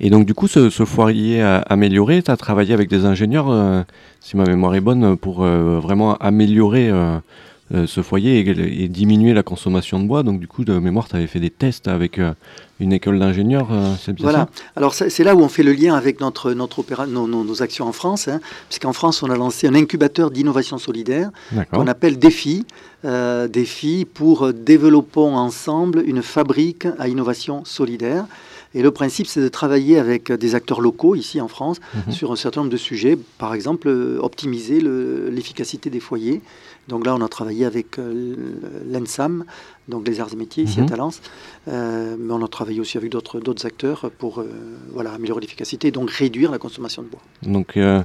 Et 0.00 0.10
donc, 0.10 0.26
du 0.26 0.34
coup, 0.34 0.48
ce, 0.48 0.70
ce 0.70 0.84
foyer 0.84 1.40
amélioré, 1.42 2.22
tu 2.22 2.30
as 2.30 2.36
travaillé 2.36 2.74
avec 2.74 2.88
des 2.88 3.04
ingénieurs, 3.04 3.84
si 4.20 4.36
ma 4.36 4.44
mémoire 4.44 4.74
est 4.74 4.80
bonne, 4.80 5.16
pour 5.16 5.42
vraiment 5.44 6.16
améliorer 6.16 6.90
euh, 7.72 7.86
ce 7.86 8.02
foyer 8.02 8.40
et, 8.40 8.84
et 8.84 8.88
diminuer 8.88 9.32
la 9.32 9.42
consommation 9.42 9.98
de 10.00 10.06
bois. 10.06 10.22
Donc, 10.22 10.38
du 10.40 10.46
coup, 10.48 10.64
de 10.64 10.78
mémoire, 10.78 11.08
tu 11.08 11.16
avais 11.16 11.26
fait 11.26 11.40
des 11.40 11.48
tests 11.50 11.88
avec 11.88 12.18
euh, 12.18 12.34
une 12.80 12.92
école 12.92 13.18
d'ingénieurs, 13.18 13.68
euh, 13.72 13.94
c'est 13.98 14.12
bien 14.12 14.24
Voilà. 14.24 14.48
Alors 14.76 14.92
c'est 14.94 15.24
là 15.24 15.34
où 15.34 15.40
on 15.40 15.48
fait 15.48 15.62
le 15.62 15.72
lien 15.72 15.94
avec 15.94 16.20
notre, 16.20 16.52
notre 16.52 16.80
opéra, 16.80 17.06
nos, 17.06 17.26
nos- 17.28 17.44
nos 17.44 17.62
actions 17.62 17.86
en 17.86 17.92
France, 17.92 18.28
hein, 18.28 18.40
puisqu'en 18.68 18.92
France 18.92 19.22
on 19.22 19.30
a 19.30 19.36
lancé 19.36 19.66
un 19.68 19.74
incubateur 19.74 20.30
d'innovation 20.30 20.76
solidaire 20.78 21.30
qu'on 21.72 21.86
appelle 21.86 22.18
Défi. 22.18 22.66
Défi 23.48 24.06
pour 24.12 24.52
développons 24.52 25.36
ensemble 25.36 26.02
une 26.06 26.22
fabrique 26.22 26.86
à 26.98 27.08
innovation 27.08 27.62
solidaire. 27.64 28.24
Et 28.74 28.82
le 28.82 28.90
principe, 28.90 29.26
c'est 29.26 29.40
de 29.40 29.48
travailler 29.48 29.98
avec 29.98 30.32
des 30.32 30.54
acteurs 30.54 30.80
locaux 30.80 31.14
ici 31.14 31.40
en 31.40 31.48
France 31.48 31.80
Mhm. 32.06 32.12
sur 32.12 32.32
un 32.32 32.36
certain 32.36 32.60
nombre 32.62 32.72
de 32.72 32.76
sujets. 32.76 33.16
Par 33.38 33.54
exemple, 33.54 33.88
euh, 33.88 34.18
optimiser 34.20 34.80
le- 34.80 35.30
l'efficacité 35.30 35.90
des 35.90 36.00
foyers. 36.00 36.40
Donc 36.88 37.06
là, 37.06 37.14
on 37.14 37.20
a 37.22 37.28
travaillé 37.28 37.64
avec 37.64 37.98
euh, 37.98 38.34
l'ENSAM, 38.90 39.44
donc 39.88 40.06
les 40.06 40.20
arts 40.20 40.30
et 40.32 40.36
métiers 40.36 40.64
ici 40.64 40.80
Mhm. 40.80 40.86
à 40.86 40.88
Talence. 40.88 41.20
Euh, 41.68 42.16
mais 42.18 42.32
on 42.32 42.44
a 42.44 42.48
travaillé 42.48 42.80
aussi 42.80 42.98
avec 42.98 43.10
d'autres 43.10 43.40
d'autres 43.40 43.64
acteurs 43.64 44.10
pour 44.18 44.40
euh, 44.40 44.46
voilà, 44.92 45.12
améliorer 45.12 45.40
l'efficacité 45.40 45.88
et 45.88 45.90
donc 45.92 46.10
réduire 46.10 46.50
la 46.50 46.58
consommation 46.58 47.02
de 47.02 47.08
bois. 47.08 47.22
Donc, 47.42 47.76
euh, 47.76 48.02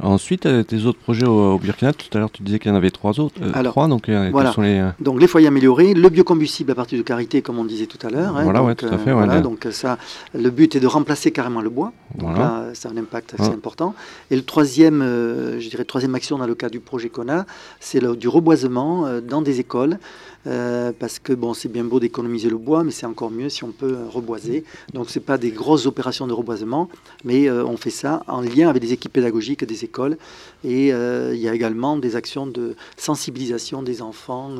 ensuite, 0.00 0.46
euh, 0.46 0.62
tes 0.62 0.84
autres 0.84 0.98
projets 0.98 1.26
au, 1.26 1.54
au 1.54 1.58
Burkina, 1.58 1.92
tout 1.92 2.06
à 2.14 2.18
l'heure, 2.18 2.30
tu 2.30 2.42
disais 2.42 2.58
qu'il 2.58 2.70
y 2.70 2.72
en 2.74 2.76
avait 2.76 2.90
trois 2.90 3.20
autres. 3.20 3.34
euh, 3.42 3.50
Alors, 3.54 3.72
trois, 3.72 3.88
donc, 3.88 4.08
euh, 4.08 4.30
voilà. 4.32 4.52
sont 4.52 4.62
les. 4.62 4.82
Donc 5.00 5.20
les 5.20 5.26
foyers 5.26 5.46
améliorés, 5.48 5.94
le 5.94 6.08
biocombustible 6.08 6.70
à 6.72 6.74
partir 6.74 6.98
de 6.98 7.02
karité, 7.02 7.42
comme 7.42 7.58
on 7.58 7.64
disait 7.64 7.86
tout 7.86 7.98
à 8.06 8.10
l'heure. 8.10 8.36
hein. 8.36 8.44
Voilà, 8.44 8.60
donc, 8.60 8.68
ouais, 8.68 8.74
tout 8.74 8.86
à 8.86 8.98
fait, 8.98 9.12
ouais, 9.12 9.24
voilà, 9.26 9.40
donc 9.40 9.66
ça, 9.70 9.98
le 10.34 10.50
but 10.50 10.74
est 10.76 10.80
de 10.80 10.86
remplacer 10.86 11.30
carrément 11.30 11.60
le 11.60 11.70
bois. 11.70 11.92
Donc 12.16 12.30
Voilà. 12.30 12.38
là, 12.44 12.64
c'est 12.74 12.88
un 12.88 12.96
impact 12.96 13.34
assez 13.34 13.48
Ouais. 13.50 13.54
important. 13.54 13.94
Et 14.30 14.36
le 14.36 14.42
troisième, 14.42 15.00
je 15.02 15.68
dirais, 15.68 15.84
troisième 15.84 16.14
action 16.14 16.38
dans 16.38 16.46
le 16.46 16.54
cas 16.54 16.68
du 16.68 16.80
projet 16.80 17.08
qu'on 17.08 17.28
a, 17.28 17.46
c'est 17.80 18.02
du 18.16 18.28
reboisement 18.28 19.06
dans 19.26 19.42
des 19.42 19.60
écoles. 19.60 19.98
Euh, 20.46 20.92
parce 20.98 21.18
que 21.18 21.32
bon, 21.32 21.54
c'est 21.54 21.70
bien 21.70 21.84
beau 21.84 22.00
d'économiser 22.00 22.50
le 22.50 22.58
bois, 22.58 22.82
mais 22.82 22.90
c'est 22.90 23.06
encore 23.06 23.30
mieux 23.30 23.48
si 23.48 23.64
on 23.64 23.70
peut 23.70 23.96
reboiser. 24.10 24.64
Donc 24.92 25.08
c'est 25.08 25.20
pas 25.20 25.38
des 25.38 25.50
grosses 25.50 25.86
opérations 25.86 26.26
de 26.26 26.32
reboisement, 26.32 26.88
mais 27.24 27.48
euh, 27.48 27.64
on 27.64 27.76
fait 27.76 27.90
ça 27.90 28.22
en 28.26 28.40
lien 28.40 28.68
avec 28.68 28.82
des 28.82 28.92
équipes 28.92 29.12
pédagogiques 29.12 29.64
des 29.64 29.84
écoles. 29.84 30.16
Et 30.64 30.92
euh, 30.92 31.32
il 31.34 31.40
y 31.40 31.48
a 31.48 31.54
également 31.54 31.96
des 31.96 32.16
actions 32.16 32.46
de 32.46 32.74
sensibilisation 32.96 33.82
des 33.82 34.02
enfants 34.02 34.50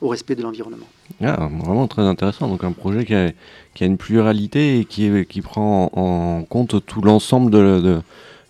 au 0.00 0.08
respect 0.08 0.34
de 0.34 0.42
l'environnement. 0.42 0.86
Ah, 1.22 1.48
vraiment 1.62 1.86
très 1.88 2.02
intéressant. 2.02 2.48
Donc 2.48 2.64
un 2.64 2.72
projet 2.72 3.04
qui 3.04 3.14
a, 3.14 3.86
une 3.86 3.96
pluralité 3.96 4.80
et 4.80 4.84
qui, 4.84 5.40
prend 5.42 5.90
en, 5.94 6.44
compte 6.44 6.84
tout 6.84 7.02
l'ensemble 7.02 7.50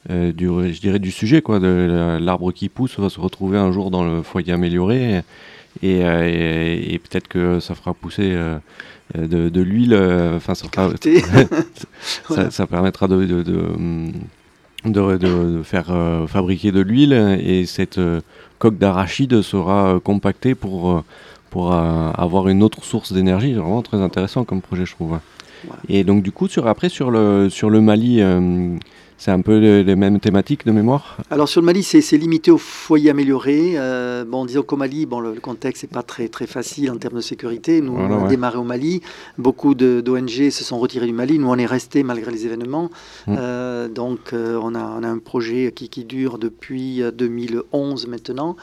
du, 0.08 0.46
je 0.46 0.80
dirais 0.80 0.98
du 0.98 1.10
sujet, 1.10 1.42
quoi. 1.42 1.60
De 1.60 1.66
la- 1.66 2.20
l'arbre 2.20 2.52
qui 2.52 2.68
pousse 2.68 2.98
va 2.98 3.08
se 3.08 3.20
retrouver 3.20 3.58
un 3.58 3.72
jour 3.72 3.90
dans 3.90 4.04
le 4.04 4.22
foyer 4.22 4.52
amélioré 4.52 5.22
et, 5.82 6.04
euh, 6.04 6.28
et- 6.28 6.94
et 6.94 6.98
peut-être 6.98 7.28
que 7.28 7.60
ça 7.60 7.74
fera 7.74 7.94
pousser 7.94 8.32
euh, 8.34 8.58
de, 9.16 9.48
de 9.48 9.60
l'huile. 9.62 9.94
euh, 9.94 10.36
Enfin, 10.36 10.54
ça, 10.54 10.64
fera- 10.66 10.88
Karité. 10.88 11.20
ça, 11.20 11.44
Voilà. 12.28 12.50
ça 12.50 12.66
permettra 12.66 13.08
de, 13.08 13.24
de, 13.24 13.42
de, 13.42 13.62
de- 14.84 15.16
de- 15.16 15.56
de 15.58 15.62
faire 15.62 15.86
euh, 15.90 16.26
fabriquer 16.26 16.72
de 16.72 16.80
l'huile 16.80 17.12
et 17.42 17.66
cette 17.66 17.98
euh, 17.98 18.20
coque 18.58 18.78
d'arachide 18.78 19.42
sera 19.42 19.94
euh, 19.94 20.00
compactée 20.00 20.54
pour, 20.54 21.02
pour 21.50 21.72
avoir 21.72 22.48
une 22.48 22.62
autre 22.62 22.84
source 22.84 23.12
d'énergie. 23.12 23.52
C'est 23.54 23.60
vraiment 23.60 23.82
très 23.82 23.98
intéressant 24.00 24.44
comme 24.44 24.60
projet, 24.62 24.86
je 24.86 24.92
trouve. 24.94 25.18
Voilà. 25.66 25.82
Et 25.88 26.02
donc 26.04 26.22
du 26.22 26.32
coup, 26.32 26.48
sur, 26.48 26.66
après 26.66 26.88
sur 26.88 27.10
le, 27.10 27.48
sur 27.50 27.70
le 27.70 27.80
Mali, 27.80 28.20
c'est 29.24 29.30
un 29.30 29.40
peu 29.40 29.56
les, 29.58 29.84
les 29.84 29.94
mêmes 29.94 30.18
thématiques 30.18 30.66
de 30.66 30.72
mémoire 30.72 31.16
Alors 31.30 31.48
sur 31.48 31.60
le 31.60 31.66
Mali, 31.66 31.84
c'est 31.84 32.16
limité 32.16 32.50
aux 32.50 32.58
foyers 32.58 33.10
améliorés. 33.10 33.74
Euh, 33.76 34.24
bon, 34.24 34.44
disons 34.44 34.62
qu'au 34.64 34.76
Mali, 34.76 35.06
bon, 35.06 35.20
le, 35.20 35.32
le 35.32 35.40
contexte 35.40 35.84
n'est 35.84 35.88
pas 35.88 36.02
très, 36.02 36.26
très 36.26 36.48
facile 36.48 36.90
en 36.90 36.96
termes 36.96 37.14
de 37.16 37.20
sécurité. 37.20 37.80
Nous, 37.80 37.92
Voilà, 37.94 38.16
on 38.16 38.18
a 38.18 38.22
ouais. 38.24 38.28
démarré 38.30 38.58
au 38.58 38.64
Mali. 38.64 39.00
Beaucoup 39.38 39.74
d'ONG 39.76 40.50
se 40.50 40.64
sont 40.64 40.78
retirés 40.80 41.06
du 41.06 41.12
Mali. 41.12 41.38
Nous, 41.38 41.48
on 41.48 41.56
est 41.56 41.66
restés 41.66 42.02
malgré 42.02 42.32
les 42.32 42.46
événements. 42.46 42.90
Mm. 43.28 43.36
Euh, 43.38 43.88
donc, 43.88 44.32
euh, 44.32 44.58
on, 44.60 44.74
a, 44.74 44.84
on 44.98 45.04
a 45.04 45.08
un 45.08 45.18
projet 45.18 45.72
qui, 45.76 45.88
qui 45.88 46.02
dure 46.04 46.38
depuis 46.38 47.00
euh, 47.02 47.12
2011 47.12 48.08
maintenant. 48.08 48.56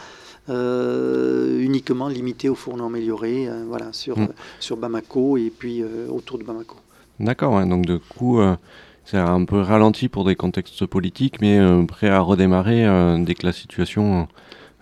euh, 0.49 1.59
uniquement 1.61 2.07
limité 2.07 2.49
aux 2.49 2.55
fourneaux 2.55 2.87
améliorés, 2.87 3.47
euh, 3.47 3.63
voilà, 3.67 3.93
sur, 3.93 4.17
Mm. 4.17 4.23
euh, 4.23 4.27
sur 4.59 4.77
Bamako 4.77 5.37
et 5.37 5.51
puis 5.57 5.83
autour 6.09 6.37
de 6.39 6.43
Bamako. 6.43 6.75
D'accord, 7.19 7.63
donc 7.65 7.85
du 7.85 7.99
coup, 7.99 8.39
c'est 9.09 9.17
un 9.17 9.43
peu 9.43 9.59
ralenti 9.61 10.07
pour 10.07 10.23
des 10.23 10.35
contextes 10.35 10.85
politiques, 10.85 11.41
mais 11.41 11.57
euh, 11.57 11.83
prêt 11.83 12.09
à 12.09 12.19
redémarrer 12.19 12.85
euh, 12.85 13.17
dès 13.17 13.33
que 13.33 13.43
la 13.43 13.53
situation 13.53 14.27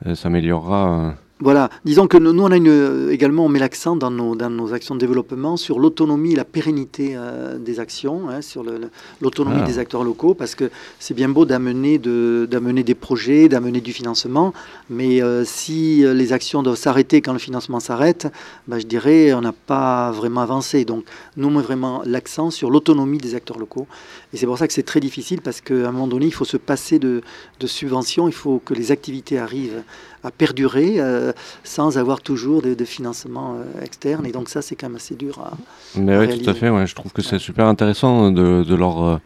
euh, 0.06 0.16
s'améliorera. 0.16 1.16
Voilà, 1.39 1.70
disons 1.86 2.08
que 2.08 2.17
nous, 2.17 2.41
on 2.41 2.51
a 2.51 2.58
une, 2.58 2.67
euh, 2.67 3.12
également, 3.12 3.46
on 3.46 3.50
met 3.50 3.60
l'accent 3.60 3.96
dans 3.96 4.10
nos, 4.10 4.36
dans 4.36 4.50
nos 4.50 4.74
actions 4.74 4.96
de 4.96 5.00
développement 5.00 5.56
sur 5.56 5.77
l'autonomie 5.77 6.34
et 6.34 6.36
la 6.36 6.46
pérennité 6.46 7.12
euh, 7.15 7.60
des 7.60 7.79
actions, 7.79 8.27
hein, 8.27 8.41
sur 8.41 8.63
l'autonomie 9.22 9.60
Ah. 9.62 9.67
des 9.67 9.77
acteurs 9.77 10.03
locaux, 10.03 10.34
parce 10.34 10.56
que 10.56 10.72
c'est 10.98 11.13
bien 11.13 11.29
beau 11.29 11.46
d'amener 11.46 12.00
de, 12.00 12.48
d'amener 12.50 12.82
des 12.82 12.96
projets, 12.96 13.50
d'amener 13.50 13.82
du 13.82 13.94
financement, 13.94 14.51
mais 14.89 15.22
euh, 15.22 15.44
si 15.46 16.03
les 16.03 16.34
actions 16.34 16.63
doivent 16.63 16.75
s'arrêter 16.75 17.22
quand 17.22 17.34
le 17.34 17.39
financement 17.39 17.79
s'arrête, 17.79 18.27
bah, 18.67 18.79
je 18.79 18.88
dirais 18.88 19.32
on 19.34 19.41
n'a 19.41 19.53
pas 19.53 20.10
vraiment 20.12 20.41
avancé. 20.41 20.86
Donc 20.86 21.06
nous, 21.36 21.50
on 21.50 21.51
met 21.51 21.62
vraiment 21.62 22.01
l'accent 22.03 22.50
sur 22.50 22.72
l'autonomie 22.72 23.20
des 23.20 23.36
acteurs 23.36 23.60
locaux. 23.60 23.86
Et 24.34 24.38
c'est 24.38 24.48
pour 24.48 24.58
ça 24.58 24.67
que 24.67 24.74
c'est 24.74 24.82
très 24.82 25.00
difficile, 25.00 25.41
parce 25.41 25.62
qu'à 25.62 25.88
un 25.88 25.91
moment 25.91 26.08
donné, 26.08 26.25
il 26.25 26.34
faut 26.34 26.46
se 26.46 26.58
passer 26.58 26.98
de, 26.98 27.22
de 27.60 27.67
subventions, 27.67 28.27
il 28.27 28.34
faut 28.34 28.60
que 28.65 28.74
les 28.74 28.91
activités 28.91 29.38
arrivent 29.38 29.84
à 30.24 30.32
perdurer 30.32 30.96
euh, 30.98 31.32
sans 31.64 31.98
avoir 31.98 32.22
toujours 32.22 32.62
de, 32.62 32.74
de 32.74 32.86
financement 32.86 33.56
euh, 33.56 33.84
externe. 33.84 34.26
Et 34.26 34.32
donc 34.32 34.50
ça, 34.50 34.62
c'est 34.62 34.76
quand 34.76 34.88
même 34.90 34.96
assez 34.98 35.16
dur 35.16 35.40
à... 35.40 35.52
Mais 35.96 36.18
oui, 36.18 36.40
tout 36.44 36.50
à 36.50 36.54
fait, 36.54 36.70
ouais, 36.70 36.88
je 36.88 36.96
trouve 36.96 37.12
que 37.14 37.22
c'est 37.22 37.40
super 37.40 37.66
intéressant 37.68 38.32
de, 38.32 38.64
de 38.64 38.76
leur 38.76 39.20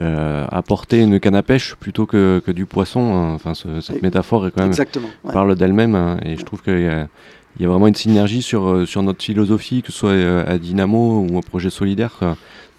euh, 0.00 0.46
apporter 0.50 1.00
une 1.00 1.20
canne 1.20 1.36
à 1.36 1.42
pêche 1.42 1.74
plutôt 1.76 2.06
que, 2.06 2.42
que 2.44 2.50
du 2.50 2.66
poisson. 2.66 3.00
Enfin, 3.34 3.54
ce- 3.54 3.80
cette 3.80 4.02
métaphore 4.02 4.46
est 4.46 4.50
quand 4.50 4.62
même 4.62 4.70
Exactement. 4.70 5.08
ouais. 5.24 5.32
parle 5.32 5.54
d'elle-même 5.54 5.94
hein, 5.94 6.18
et 6.24 6.36
je 6.36 6.42
trouve 6.44 6.62
qu'il 6.62 6.80
y, 6.80 6.86
a- 6.88 7.08
il 7.56 7.62
y 7.62 7.64
a 7.64 7.68
vraiment 7.68 7.86
une 7.86 7.94
synergie 7.94 8.42
sur, 8.42 8.86
sur 8.86 9.02
notre 9.04 9.22
philosophie, 9.22 9.82
que 9.82 9.92
ce 9.92 9.98
soit 9.98 10.14
à 10.46 10.58
Dynamo 10.58 11.24
ou 11.30 11.38
un 11.38 11.40
projet 11.40 11.70
solidaire, 11.70 12.18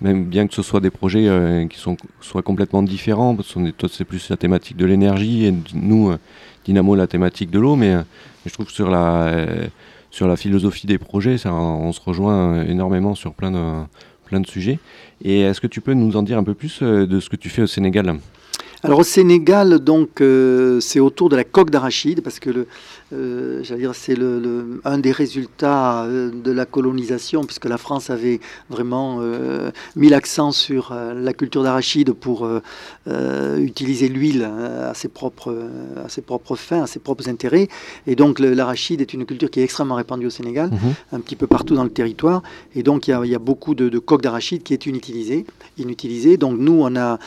même 0.01 0.25
bien 0.25 0.47
que 0.47 0.53
ce 0.53 0.61
soit 0.61 0.81
des 0.81 0.89
projets 0.89 1.65
qui 1.71 1.79
sont, 1.79 1.95
soient 2.19 2.41
complètement 2.41 2.83
différents, 2.83 3.35
parce 3.37 3.53
que 3.53 3.87
c'est 3.87 4.03
plus 4.03 4.29
la 4.29 4.35
thématique 4.35 4.75
de 4.75 4.85
l'énergie 4.85 5.45
et 5.45 5.53
nous, 5.73 6.13
Dynamo, 6.65 6.95
la 6.95 7.07
thématique 7.07 7.51
de 7.51 7.59
l'eau, 7.59 7.75
mais 7.75 7.93
euh, 7.93 8.01
je 8.45 8.53
trouve 8.53 8.65
que 8.65 8.71
sur 8.71 8.89
la, 8.89 9.27
euh, 9.27 9.67
sur 10.09 10.27
la 10.27 10.35
philosophie 10.35 10.87
des 10.87 10.97
projets, 10.97 11.37
ça, 11.37 11.53
on 11.53 11.91
se 11.91 12.01
rejoint 12.01 12.55
euh, 12.55 12.67
énormément 12.67 13.13
sur 13.13 13.33
plein 13.33 13.51
de, 13.51 13.83
plein 14.25 14.39
de 14.39 14.47
sujets. 14.47 14.79
Et 15.23 15.41
est-ce 15.41 15.61
que 15.61 15.67
tu 15.67 15.79
peux 15.79 15.93
nous 15.93 16.17
en 16.17 16.23
dire 16.23 16.37
un 16.37 16.43
peu 16.43 16.55
plus 16.55 16.81
de 16.81 17.19
ce 17.19 17.29
que 17.29 17.35
tu 17.35 17.49
fais 17.49 17.61
au 17.61 17.67
Sénégal? 17.67 18.17
Alors 18.83 18.99
au 18.99 19.03
Sénégal, 19.03 19.79
donc 19.79 20.21
c'est 20.79 20.99
autour 20.99 21.29
de 21.29 21.35
la 21.35 21.43
coque 21.43 21.69
d'arachide 21.69 22.21
parce 22.21 22.39
que 22.39 22.49
le, 22.49 22.67
euh, 23.15 23.63
j'allais 23.63 23.81
dire 23.81 23.95
c'est 23.95 24.15
le, 24.15 24.39
le- 24.39 24.81
un 24.85 24.97
des 24.97 25.11
résultats 25.11 26.03
euh, 26.03 26.31
de 26.31 26.51
la 26.51 26.65
colonisation 26.65 27.43
puisque 27.43 27.65
la 27.65 27.77
France 27.77 28.09
avait 28.09 28.39
vraiment 28.69 29.17
euh, 29.21 29.71
mis 29.95 30.09
l'accent 30.09 30.51
sur 30.51 30.93
la 30.93 31.33
culture 31.33 31.63
d'arachide 31.63 32.11
pour 32.13 32.45
euh, 33.07 33.57
utiliser 33.57 34.07
l'huile 34.09 34.43
à 34.43 34.93
ses 34.93 35.07
propres 35.07 35.55
à 36.05 36.09
ses 36.09 36.21
propres 36.21 36.55
fins, 36.55 36.83
à 36.83 36.87
ses 36.87 36.99
propres 36.99 37.27
intérêts. 37.29 37.67
Et 38.07 38.15
donc 38.15 38.39
le- 38.39 38.53
l'arachide 38.53 39.01
est 39.01 39.13
une 39.13 39.25
culture 39.25 39.49
qui 39.49 39.59
est 39.59 39.63
extrêmement 39.63 39.95
répandue 39.95 40.27
au 40.27 40.29
Sénégal 40.29 40.69
Mhm. 40.71 40.93
un 41.13 41.19
petit 41.19 41.35
peu 41.35 41.47
partout 41.47 41.75
dans 41.75 41.83
le 41.83 41.89
territoire. 41.89 42.41
Et 42.75 42.83
donc, 42.83 43.07
il 43.07 43.11
y 43.11 43.13
a, 43.13 43.21
il 43.23 43.31
y 43.31 43.35
a 43.35 43.39
beaucoup 43.39 43.75
de, 43.75 43.89
de 43.89 43.99
coques 43.99 44.21
d'arachide 44.21 44.63
qui 44.63 44.73
est 44.73 44.85
inutilisée, 44.85 45.45
inutilisée. 45.77 46.37
Donc, 46.37 46.57
nous, 46.59 46.79
on, 46.81 46.95
a, 46.95 47.19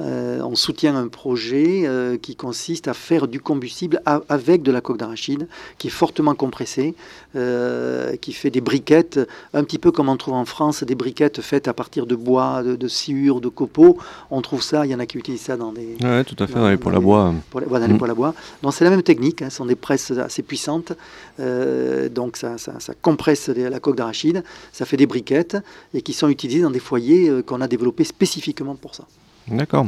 on 0.00 0.54
soutient 0.54 0.96
un 0.96 1.08
projet 1.08 1.88
qui 2.22 2.36
consiste 2.36 2.88
à 2.88 2.94
faire 2.94 3.28
du 3.28 3.40
combustible 3.40 4.00
a- 4.06 4.22
avec 4.28 4.62
de 4.62 4.72
la 4.72 4.80
coque 4.80 4.98
d'arachide, 4.98 5.35
qui 5.78 5.88
est 5.88 5.90
fortement 5.90 6.34
compressée, 6.34 6.94
euh, 7.34 8.16
qui 8.16 8.32
fait 8.32 8.50
des 8.50 8.60
briquettes, 8.60 9.20
un 9.54 9.64
petit 9.64 9.78
peu 9.78 9.90
comme 9.92 10.08
on 10.08 10.16
trouve 10.16 10.34
en 10.34 10.44
France, 10.44 10.82
des 10.84 10.94
briquettes 10.94 11.40
faites 11.40 11.68
à 11.68 11.74
partir 11.74 12.06
de 12.06 12.14
bois, 12.14 12.62
de, 12.62 12.76
de 12.76 12.88
sciure, 12.88 13.40
de 13.40 13.48
copeaux. 13.48 13.98
On 14.30 14.40
trouve 14.40 14.62
ça, 14.62 14.86
il 14.86 14.92
y 14.92 14.94
en 14.94 15.00
a 15.00 15.06
qui 15.06 15.18
utilisent 15.18 15.42
ça 15.42 15.56
dans 15.56 15.72
des, 15.72 15.96
Ouais, 16.02 16.24
tout 16.24 16.36
à 16.38 16.46
fait, 16.46 16.54
dans- 16.54 16.60
dans 16.60 16.70
les 16.70 16.76
poêles 16.76 16.94
à 16.94 16.98
dans 16.98 17.00
les- 17.00 17.06
bois. 17.06 17.34
pour 17.50 17.60
les, 17.60 17.66
voilà, 17.66 17.86
les 17.86 17.94
Mm. 17.94 17.98
poêles 17.98 18.10
à 18.10 18.14
bois. 18.14 18.34
Donc 18.62 18.72
c'est 18.74 18.84
la 18.84 18.90
même 18.90 19.02
technique, 19.02 19.42
hein, 19.42 19.50
ce 19.50 19.56
sont 19.56 19.66
des 19.66 19.76
presses 19.76 20.10
assez 20.12 20.42
puissantes. 20.42 20.92
Euh, 21.40 22.08
donc 22.08 22.36
ça, 22.36 22.58
ça- 22.58 22.80
ça 22.80 22.94
compresse 23.00 23.48
les- 23.48 23.68
la 23.68 23.80
coque 23.80 23.96
d'arachide, 23.96 24.42
ça 24.72 24.84
fait 24.84 24.96
des 24.96 25.06
briquettes 25.06 25.56
et 25.94 26.02
qui 26.02 26.12
sont 26.12 26.28
utilisées 26.28 26.62
dans 26.62 26.70
des 26.70 26.78
foyers 26.80 27.28
euh, 27.28 27.42
qu'on 27.42 27.60
a 27.60 27.68
développés 27.68 28.04
spécifiquement 28.04 28.74
pour 28.76 28.94
ça. 28.94 29.04
D'accord. 29.48 29.86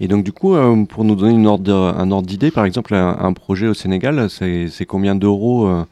Et 0.00 0.08
donc 0.08 0.24
du 0.24 0.32
coup, 0.32 0.54
euh, 0.54 0.84
pour 0.84 1.04
nous 1.04 1.14
donner 1.14 1.34
un 1.34 1.46
ordre 1.46 2.22
d'idée, 2.22 2.50
par 2.50 2.64
exemple, 2.64 2.94
un, 2.94 3.32
projet 3.32 3.68
au 3.68 3.74
Sénégal, 3.74 4.28
c'est 4.28 4.86
combien 4.86 5.14
d'euros 5.14 5.66
euh, 5.66 5.84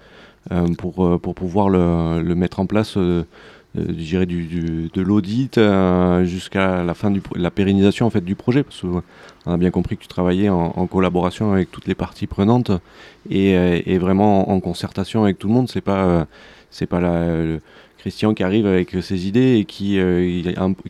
euh, 0.53 0.67
pour, 0.77 1.21
pour 1.21 1.35
pouvoir 1.35 1.69
le, 1.69 2.35
mettre 2.35 2.61
en 2.61 2.67
place, 2.67 2.97
euh, 2.97 3.25
du, 3.77 4.91
de 4.93 5.03
l'audit 5.03 5.59
jusqu'à 6.25 6.85
la 6.85 6.95
fin 6.95 7.11
de 7.11 7.21
la 7.35 7.51
pérennisation 7.51 8.07
en 8.07 8.11
fait 8.11 8.21
du 8.21 8.35
projet, 8.35 8.63
parce 8.63 8.83
qu'on 8.83 9.03
a 9.53 9.57
bien 9.57 9.71
compris 9.71 9.97
que 9.97 10.03
tu 10.03 10.09
travaillais 10.09 10.49
en, 10.49 10.87
collaboration 10.87 11.53
avec 11.53 11.71
toutes 11.71 11.87
les 11.87 11.95
parties 11.95 12.27
prenantes 12.27 12.71
et, 13.31 13.53
et 13.53 13.99
vraiment 13.99 14.51
en, 14.51 14.61
concertation 14.61 15.25
avec 15.25 15.39
tout 15.39 15.49
le 15.49 15.55
monde. 15.55 15.69
C'est 15.69 15.81
pas 15.81 16.27
c'est 16.71 16.87
pas 16.87 17.01
la, 17.01 17.59
Christian 18.05 18.35
qui 18.35 18.43
arrive 18.43 18.67
avec 18.67 18.95
ses 19.01 19.27
idées 19.27 19.57
et 19.57 19.65
qui, 19.65 19.99
euh, 19.99 20.43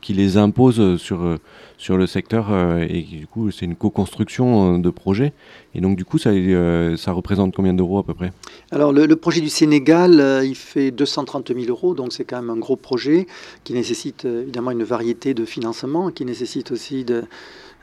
qui 0.03 0.15
les 0.15 0.37
impose 0.37 0.97
sur 1.01 1.23
euh, 1.23 1.37
sur 1.79 1.97
le 1.97 2.07
secteur 2.09 2.49
euh, 2.51 2.85
et 2.89 3.03
du 3.03 3.29
coup 3.29 3.53
c'est 3.53 3.67
une 3.67 3.77
co-construction 3.77 4.75
euh, 4.75 4.79
de 4.79 4.91
projet. 4.91 5.33
Et 5.77 5.81
donc 5.81 5.97
du 5.97 6.05
coup 6.05 6.19
ça, 6.19 6.31
euh, 6.31 6.97
ça 6.97 7.13
représente 7.13 7.55
combien 7.55 7.73
d'euros 7.73 7.99
à 8.01 8.03
peu 8.05 8.15
près? 8.15 8.33
Alors 8.73 8.93
le, 8.93 9.07
le 9.07 9.15
projet 9.15 9.41
du 9.41 9.49
Sénégal, 9.49 10.19
euh, 10.19 10.45
il 10.45 10.57
fait 10.57 10.91
230 10.91 11.53
000 11.55 11.67
euros, 11.69 11.95
donc 11.95 12.13
c'est 12.13 12.25
quand 12.25 12.41
même 12.43 12.51
un 12.51 12.57
gros 12.59 12.75
projet 12.75 13.29
qui 13.63 13.75
nécessite 13.75 14.25
euh, 14.25 14.43
évidemment 14.43 14.73
une 14.73 14.83
variété 14.83 15.35
de 15.35 15.45
financements, 15.45 16.11
qui 16.11 16.25
nécessite 16.25 16.73
aussi 16.73 17.05
de, 17.05 17.23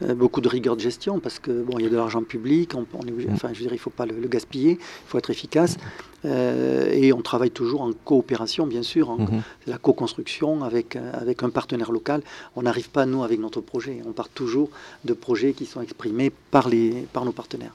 euh, 0.01 0.13
beaucoup 0.13 0.41
de 0.41 0.49
rigueur 0.49 0.75
de 0.75 0.81
gestion 0.81 1.21
parce 1.21 1.39
que 1.39 1.63
bon, 1.63 1.79
il 1.79 1.83
y 1.83 1.87
a 1.87 1.89
de 1.89 1.95
l'argent 1.95 2.21
public, 2.23 2.71
on, 2.75 2.85
on 2.99 3.05
est 3.07 3.11
obligé- 3.11 3.29
Mm. 3.29 3.33
enfin 3.33 3.49
je 3.53 3.59
veux 3.59 3.63
dire, 3.65 3.73
il 3.73 3.79
faut 3.79 3.91
pas 3.91 4.05
le, 4.05 4.15
le 4.19 4.27
gaspiller, 4.27 4.71
il 4.73 5.07
faut 5.07 5.17
être 5.17 5.29
efficace. 5.29 5.77
euh, 5.79 6.10
et 6.25 7.13
on 7.13 7.21
travaille 7.21 7.51
toujours 7.51 7.81
en 7.81 7.91
coopération 8.05 8.67
bien 8.67 8.83
sûr, 8.83 9.09
en, 9.09 9.17
Mhm. 9.17 9.41
la 9.67 9.77
co-construction 9.77 10.63
avec, 10.63 10.95
euh, 10.95 11.11
avec 11.13 11.43
un 11.43 11.49
partenaire 11.49 11.91
local. 11.91 12.21
On 12.55 12.63
n'arrive 12.63 12.89
pas, 12.89 13.05
nous, 13.05 13.23
avec 13.23 13.39
notre 13.39 13.61
projet. 13.61 14.01
On 14.07 14.11
part 14.11 14.29
toujours 14.29 14.69
de 15.05 15.13
projets 15.13 15.53
qui 15.53 15.65
sont 15.65 15.81
exprimés 15.81 16.31
par, 16.51 16.69
les, 16.69 17.07
par 17.13 17.25
nos 17.25 17.31
partenaires. 17.31 17.73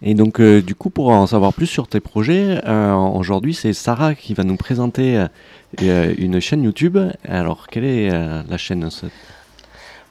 Et 0.00 0.14
donc, 0.14 0.40
euh, 0.40 0.62
du 0.62 0.74
coup, 0.76 0.90
pour 0.90 1.08
en 1.08 1.26
savoir 1.26 1.52
plus 1.52 1.66
sur 1.66 1.88
tes 1.88 1.98
projets, 2.00 2.60
euh, 2.66 2.94
aujourd'hui, 2.94 3.54
c'est 3.54 3.72
Sarah 3.72 4.14
qui 4.14 4.32
va 4.34 4.44
nous 4.44 4.56
présenter 4.56 5.26
euh, 5.82 6.14
une 6.16 6.40
chaîne 6.40 6.62
YouTube. 6.62 6.98
Alors, 7.24 7.66
quelle 7.66 7.84
est 7.84 8.12
euh, 8.12 8.42
la 8.48 8.58
chaîne 8.58 8.88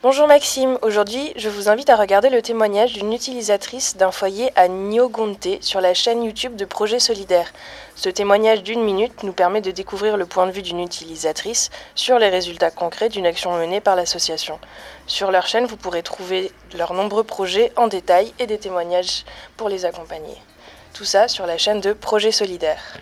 Bonjour 0.04 0.28
Maxime, 0.28 0.78
aujourd'hui 0.84 1.34
je 1.38 1.50
vous 1.50 1.70
invite 1.70 1.90
à 1.90 1.96
regarder 1.96 2.30
le 2.30 2.44
témoignage 2.44 2.94
d'une 2.94 3.14
utilisatrice 3.14 3.98
d'un 3.98 4.12
foyer 4.12 4.52
à 4.56 4.68
Nyogonte 4.68 5.48
sur 5.60 5.82
la 5.82 5.96
chaîne 5.96 6.24
YouTube 6.24 6.56
de 6.56 6.66
Projet 6.66 7.00
Solidaire. 7.00 7.52
Ce 7.96 8.08
témoignage 8.08 8.62
d'une 8.62 8.84
minute 8.84 9.24
nous 9.24 9.34
permet 9.34 9.60
de 9.60 9.72
découvrir 9.72 10.16
le 10.16 10.28
point 10.28 10.46
de 10.46 10.52
vue 10.52 10.62
d'une 10.62 10.82
utilisatrice 10.82 11.72
sur 11.96 12.20
les 12.20 12.30
résultats 12.30 12.70
concrets 12.70 13.10
d'une 13.10 13.26
action 13.26 13.58
menée 13.58 13.82
par 13.82 13.96
l'association. 13.96 14.60
Sur 15.08 15.32
leur 15.32 15.48
chaîne, 15.48 15.66
vous 15.66 15.78
pourrez 15.78 16.04
trouver 16.04 16.52
leurs 16.78 16.94
nombreux 16.94 17.24
projets 17.24 17.72
en 17.76 17.88
détail 17.88 18.32
et 18.38 18.46
des 18.46 18.60
témoignages 18.60 19.26
pour 19.58 19.68
les 19.68 19.84
accompagner. 19.86 20.38
Tout 20.94 21.06
ça 21.06 21.28
sur 21.28 21.48
la 21.48 21.58
chaîne 21.58 21.82
de 21.82 21.94
Projet 21.94 22.32
Solidaire. 22.32 23.00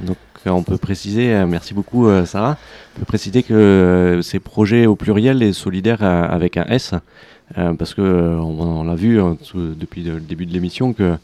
Donc, 0.00 0.16
euh, 0.46 0.50
on 0.50 0.62
peut 0.62 0.78
préciser, 0.78 1.34
euh, 1.34 1.46
merci 1.46 1.74
beaucoup 1.74 2.08
euh, 2.08 2.24
Sarah, 2.24 2.56
on 2.98 3.02
peut 3.02 3.06
préciser 3.06 3.44
que 3.44 3.54
euh, 3.54 4.22
ces 4.22 4.40
projets 4.40 4.86
au 4.86 4.96
pluriel 4.96 5.40
et 5.44 5.52
solidaires 5.52 6.02
euh, 6.02 6.24
avec 6.28 6.56
un 6.56 6.64
S, 6.64 6.94
euh, 7.56 7.72
parce 7.74 7.94
que 7.94 8.02
on, 8.02 8.82
l'a 8.82 8.96
vu 8.96 9.20
tout- 9.46 9.74
depuis 9.78 10.02
le 10.02 10.18
début 10.18 10.46
de 10.46 10.52
l'émission 10.52 10.92
que, 10.92 11.14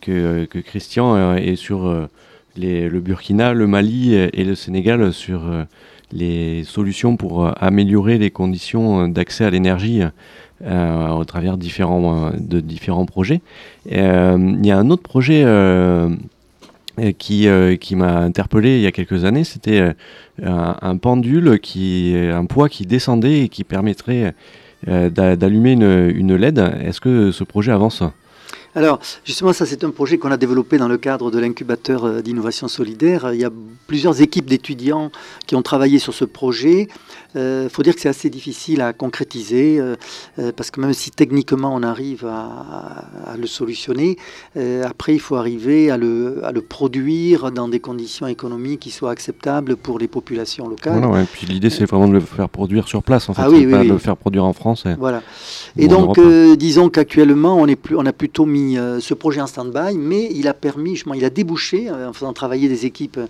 que, 0.00 0.46
Christian 0.60 1.36
est 1.36 1.54
sur 1.54 2.08
le 2.56 3.00
Burkina, 3.00 3.54
le 3.54 3.68
Mali 3.68 4.14
et 4.14 4.44
le 4.44 4.56
Sénégal 4.56 5.12
sur 5.12 5.42
les 6.12 6.64
solutions 6.64 7.16
pour 7.16 7.52
améliorer 7.62 8.18
les 8.18 8.32
conditions 8.32 9.06
d'accès 9.06 9.44
à 9.44 9.50
l'énergie 9.50 10.02
au 10.60 11.24
travers 11.24 11.56
de 11.56 12.60
différents 12.60 13.06
projets. 13.06 13.40
Il 13.86 14.66
y 14.66 14.70
a 14.72 14.78
un 14.78 14.90
autre 14.90 15.02
projet 15.04 15.44
qui, 17.18 17.48
euh, 17.48 17.76
qui 17.76 17.96
m'a 17.96 18.18
interpellé 18.18 18.76
il 18.76 18.82
y 18.82 18.86
a 18.86 18.92
quelques 18.92 19.24
années. 19.24 19.44
C'était 19.44 19.80
euh, 19.80 19.92
un, 20.42 20.96
pendule, 20.96 21.58
qui, 21.60 22.14
un 22.16 22.44
poids 22.44 22.68
qui 22.68 22.86
descendait 22.86 23.40
et 23.40 23.48
qui 23.48 23.64
permettrait 23.64 24.34
euh, 24.88 25.10
d'a- 25.10 25.36
d'allumer 25.36 25.72
une, 25.72 26.12
une 26.14 26.34
LED. 26.36 26.58
Est-ce 26.58 27.00
que 27.00 27.30
ce 27.30 27.44
projet 27.44 27.72
avance? 27.72 28.02
Alors, 28.74 29.00
justement, 29.24 29.52
ça, 29.52 29.66
c'est 29.66 29.84
un 29.84 29.90
projet 29.90 30.16
qu'on 30.16 30.30
a 30.30 30.36
développé 30.38 30.78
dans 30.78 30.88
le 30.88 30.96
cadre 30.96 31.30
de 31.30 31.38
l'incubateur 31.38 32.04
euh, 32.04 32.22
d'innovation 32.22 32.68
solidaire. 32.68 33.32
Il 33.34 33.40
y 33.40 33.44
a 33.44 33.50
plusieurs 33.86 34.22
équipes 34.22 34.46
d'étudiants 34.46 35.10
qui 35.46 35.56
ont 35.56 35.62
travaillé 35.62 35.98
sur 35.98 36.14
ce 36.14 36.24
projet. 36.24 36.88
Il 37.34 37.68
faut 37.70 37.82
dire 37.82 37.94
que 37.94 38.00
c'est 38.02 38.10
assez 38.10 38.28
difficile 38.28 38.82
à 38.82 38.92
concrétiser, 38.92 39.78
euh, 39.80 39.96
euh, 40.38 40.52
parce 40.54 40.70
que 40.70 40.80
même 40.82 40.92
si 40.92 41.10
techniquement 41.10 41.74
on 41.74 41.82
arrive 41.82 42.26
à, 42.26 43.06
à 43.32 43.36
le 43.38 43.46
solutionner, 43.46 44.18
euh, 44.58 44.84
après, 44.86 45.14
il 45.14 45.18
faut 45.18 45.36
arriver 45.36 45.90
à 45.90 45.96
le, 45.96 46.44
à 46.44 46.52
le 46.52 46.60
produire 46.60 47.50
dans 47.50 47.68
des 47.68 47.80
conditions 47.80 48.26
économiques 48.26 48.80
qui 48.80 48.90
soient 48.90 49.10
acceptables 49.10 49.76
pour 49.76 49.98
les 49.98 50.08
populations 50.08 50.68
locales. 50.68 50.92
Voilà, 50.98 51.08
ouais. 51.08 51.24
Puis 51.32 51.46
l'idée, 51.46 51.70
c'est 51.70 51.86
vraiment 51.86 52.06
de 52.08 52.12
le 52.12 52.20
faire 52.20 52.50
produire 52.50 52.86
sur 52.86 53.02
place, 53.02 53.30
en 53.30 53.34
fait. 53.34 53.40
Ah 53.42 53.48
oui, 53.50 53.60
c'est 53.60 53.66
oui, 53.66 53.72
pas 53.72 53.80
oui. 53.80 53.88
le 53.88 53.98
faire 53.98 54.16
produire 54.18 54.44
en 54.44 54.52
France. 54.52 54.84
et- 54.84 54.94
Voilà. 54.98 55.22
Et 55.78 55.88
donc, 55.88 56.18
euh, 56.18 56.54
disons 56.56 56.90
qu'actuellement, 56.90 57.56
on, 57.56 57.66
est 57.66 57.76
plus, 57.76 57.96
on 57.96 58.04
a 58.04 58.12
plutôt 58.12 58.44
mis 58.44 58.61
euh, 58.78 59.00
ce 59.00 59.14
projet 59.14 59.40
en 59.40 59.46
stand-by, 59.46 59.96
mais 59.98 60.30
il 60.34 60.48
a 60.48 60.54
permis, 60.54 60.94
justement, 60.96 61.14
il 61.14 61.24
a 61.24 61.30
débouché, 61.30 61.88
euh, 61.90 62.08
en 62.08 62.12
faisant 62.12 62.32
travailler 62.32 62.68
des 62.68 62.86
équipes, 62.86 63.20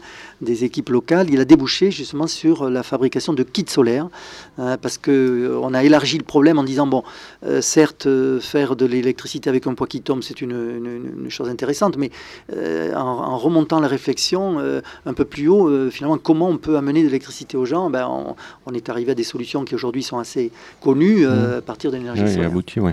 des 0.40 0.64
équipes 0.64 0.90
locales, 0.90 1.28
il 1.30 1.40
a 1.40 1.44
débouché 1.44 1.90
justement 1.90 2.26
sur 2.26 2.68
la 2.70 2.82
fabrication 2.82 3.32
de 3.32 3.42
kits 3.42 3.64
solaires, 3.68 4.08
parce 4.56 4.98
que 4.98 5.10
euh, 5.10 5.58
on 5.62 5.74
a 5.74 5.82
élargi 5.84 6.18
le 6.18 6.24
problème 6.24 6.58
en 6.58 6.64
disant, 6.64 6.86
bon, 6.86 7.02
euh, 7.44 7.60
certes, 7.60 8.06
euh, 8.06 8.40
faire 8.40 8.76
de 8.76 8.86
l'électricité 8.86 9.48
avec 9.50 9.66
un 9.66 9.74
poids 9.74 9.86
qui 9.86 10.00
tombe, 10.02 10.22
c'est 10.22 10.40
une, 10.40 10.50
une- 10.52 11.22
une 11.24 11.30
chose 11.30 11.48
intéressante, 11.48 11.96
mais 11.96 12.10
euh, 12.52 12.94
en, 12.94 13.00
en 13.32 13.38
remontant 13.38 13.80
la 13.80 13.88
réflexion 13.88 14.58
euh, 14.60 14.80
un 15.06 15.14
peu 15.14 15.24
plus 15.24 15.48
haut, 15.48 15.68
euh, 15.68 15.90
finalement, 15.90 16.18
comment 16.18 16.48
on 16.48 16.58
peut 16.58 16.76
amener 16.76 17.00
de 17.02 17.06
l'électricité 17.06 17.56
aux 17.56 17.64
gens 17.64 17.90
ben, 17.90 18.06
on, 18.08 18.34
on 18.66 18.72
est 18.74 18.88
arrivé 18.88 19.12
à 19.12 19.14
des 19.14 19.24
solutions 19.24 19.64
qui 19.64 19.74
aujourd'hui 19.74 20.02
sont 20.02 20.18
assez 20.18 20.50
connues 20.80 21.24
euh, 21.26 21.58
à 21.58 21.62
partir 21.62 21.90
de 21.90 21.96
l'énergie 21.96 22.22
Ouais, 22.22 22.28
il 22.28 22.34
solaire. 22.34 22.50
aboutit, 22.50 22.80
ouais. 22.80 22.92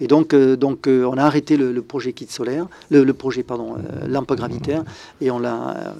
Et 0.00 0.06
donc, 0.06 0.34
euh, 0.34 0.56
donc 0.56 0.86
euh, 0.88 1.04
on 1.04 1.16
a 1.18 1.24
arrêté 1.24 1.51
le, 1.56 1.72
le 1.72 1.82
projet 1.82 2.12
kit 2.12 2.26
solaire, 2.28 2.66
le, 2.90 3.04
le 3.04 3.12
projet 3.14 3.42
pardon, 3.42 3.76
euh, 3.76 4.08
lampe 4.08 4.32
gravitaire, 4.34 4.82
et 5.20 5.30
on 5.30 5.42
euh, 5.44 5.92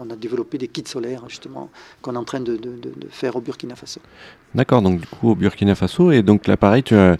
on 0.00 0.10
a 0.10 0.16
développé 0.16 0.58
des 0.58 0.68
kits 0.68 0.84
solaires 0.86 1.22
justement 1.28 1.70
qu'on 2.00 2.14
est 2.14 2.18
en 2.18 2.24
train 2.24 2.40
de, 2.40 2.56
de- 2.56 2.76
de- 2.84 2.92
de 2.96 3.06
faire 3.10 3.36
au 3.36 3.40
Burkina 3.40 3.74
Faso. 3.74 4.00
D'accord, 4.54 4.82
donc 4.82 5.00
du 5.00 5.06
coup 5.06 5.30
au 5.30 5.34
Burkina 5.34 5.74
Faso, 5.74 6.10
et 6.12 6.22
donc 6.22 6.46
là 6.46 6.56
pareil, 6.56 6.82
tu 6.82 6.94
as, 6.94 7.16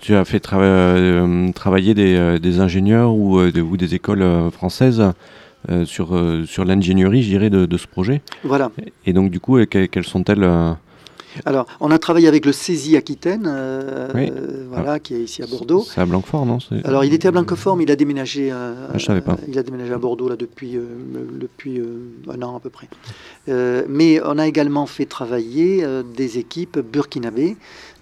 tu 0.00 0.14
as 0.14 0.24
fait 0.24 0.42
euh, 0.52 1.52
travailler 1.52 1.94
des, 1.94 2.14
euh, 2.16 2.38
des 2.38 2.60
ingénieurs 2.60 3.14
ou, 3.14 3.38
euh, 3.38 3.50
de- 3.52 3.62
ou 3.62 3.76
des 3.76 3.94
écoles 3.94 4.22
euh, 4.22 4.50
françaises 4.50 5.02
sur, 5.84 6.08
sur 6.46 6.64
l'ingénierie, 6.64 7.24
je 7.24 7.28
dirais, 7.28 7.50
de, 7.50 7.66
ce 7.76 7.88
projet? 7.88 8.22
Voilà. 8.44 8.70
Et 9.04 9.12
donc 9.12 9.32
du 9.32 9.40
coup, 9.40 9.56
que- 9.66 9.86
quelles 9.86 10.04
sont-elles 10.06 10.44
Alors, 11.44 11.66
on 11.80 11.90
a 11.90 11.98
travaillé 11.98 12.28
avec 12.28 12.46
le 12.46 12.52
CESI 12.52 12.96
Aquitaine, 12.96 13.44
euh, 13.46 14.08
Oui. 14.14 14.32
voilà, 14.70 14.98
qui 14.98 15.14
est 15.14 15.20
ici 15.22 15.42
à 15.42 15.46
Bordeaux. 15.46 15.84
C'est 15.86 16.00
à 16.00 16.06
Blanquefort, 16.06 16.46
non 16.46 16.58
Alors, 16.84 17.04
il 17.04 17.12
était 17.12 17.28
à 17.28 17.30
Blanquefort, 17.30 17.76
mais 17.76 17.84
il 17.84 17.90
a 17.90 17.96
déménagé. 17.96 18.50
Ah, 18.50 18.96
je 18.96 19.04
savais 19.04 19.20
pas. 19.20 19.36
Il 19.48 19.58
a 19.58 19.62
déménagé 19.62 19.92
à 19.92 19.98
Bordeaux 19.98 20.28
là 20.28 20.36
depuis 20.36 20.76
euh, 20.76 20.84
depuis 21.38 21.78
euh, 21.78 22.10
un 22.28 22.42
an 22.42 22.56
à 22.56 22.60
peu 22.60 22.70
près. 22.70 22.88
Euh, 23.48 23.84
mais 23.88 24.20
on 24.24 24.38
a 24.38 24.46
également 24.46 24.86
fait 24.86 25.06
travailler 25.06 25.84
euh, 25.84 26.02
des 26.02 26.38
équipes 26.38 26.78
burkinabées 26.78 27.56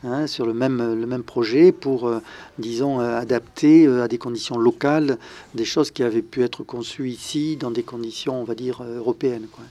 hein, 0.04 0.26
sur 0.26 0.46
le 0.46 0.54
même 0.54 0.94
le 0.98 1.06
même 1.06 1.22
projet 1.22 1.72
pour, 1.72 2.06
euh, 2.06 2.20
disons, 2.58 3.00
euh, 3.00 3.18
adapter 3.18 3.86
euh, 3.86 4.04
à 4.04 4.08
des 4.08 4.18
conditions 4.18 4.56
locales 4.58 5.18
des 5.54 5.64
choses 5.64 5.90
qui 5.90 6.02
avaient 6.02 6.22
pu 6.22 6.42
être 6.42 6.62
conçues 6.62 7.08
ici 7.08 7.56
dans 7.56 7.70
des 7.70 7.82
conditions, 7.82 8.40
on 8.40 8.44
va 8.44 8.54
dire, 8.54 8.82
européennes. 8.82 9.46
quoi. 9.50 9.64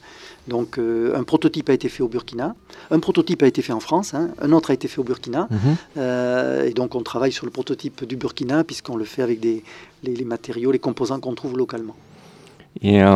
Donc, 0.50 0.78
un 0.78 1.24
prototype 1.24 1.70
a 1.70 1.74
été 1.74 1.88
fait 1.88 2.04
au 2.04 2.10
Burkina, 2.10 2.54
un 2.92 3.00
prototype 3.00 3.42
a 3.44 3.48
été 3.48 3.62
fait 3.62 3.72
en 3.72 3.80
France, 3.80 4.14
hein, 4.14 4.28
un 4.42 4.52
autre 4.52 4.72
a 4.72 4.74
été 4.74 4.90
fait 4.90 5.00
au 5.00 5.04
Burkina. 5.06 5.48
Mhm. 5.50 6.68
Et 6.68 6.74
donc 6.74 6.96
on 6.96 7.02
travaille 7.02 7.32
sur 7.32 7.46
le 7.46 7.52
prototype 7.52 8.04
du 8.04 8.18
Burkina 8.18 8.66
puisqu'on 8.66 8.98
le 8.98 9.06
fait 9.06 9.22
avec 9.22 9.40
des, 9.40 9.64
les, 10.04 10.14
les 10.14 10.26
matériaux, 10.26 10.74
les 10.74 10.80
composants 10.80 11.22
qu'on 11.22 11.34
trouve 11.34 11.58
localement. 11.58 11.96
Et 12.82 13.02
euh, 13.02 13.16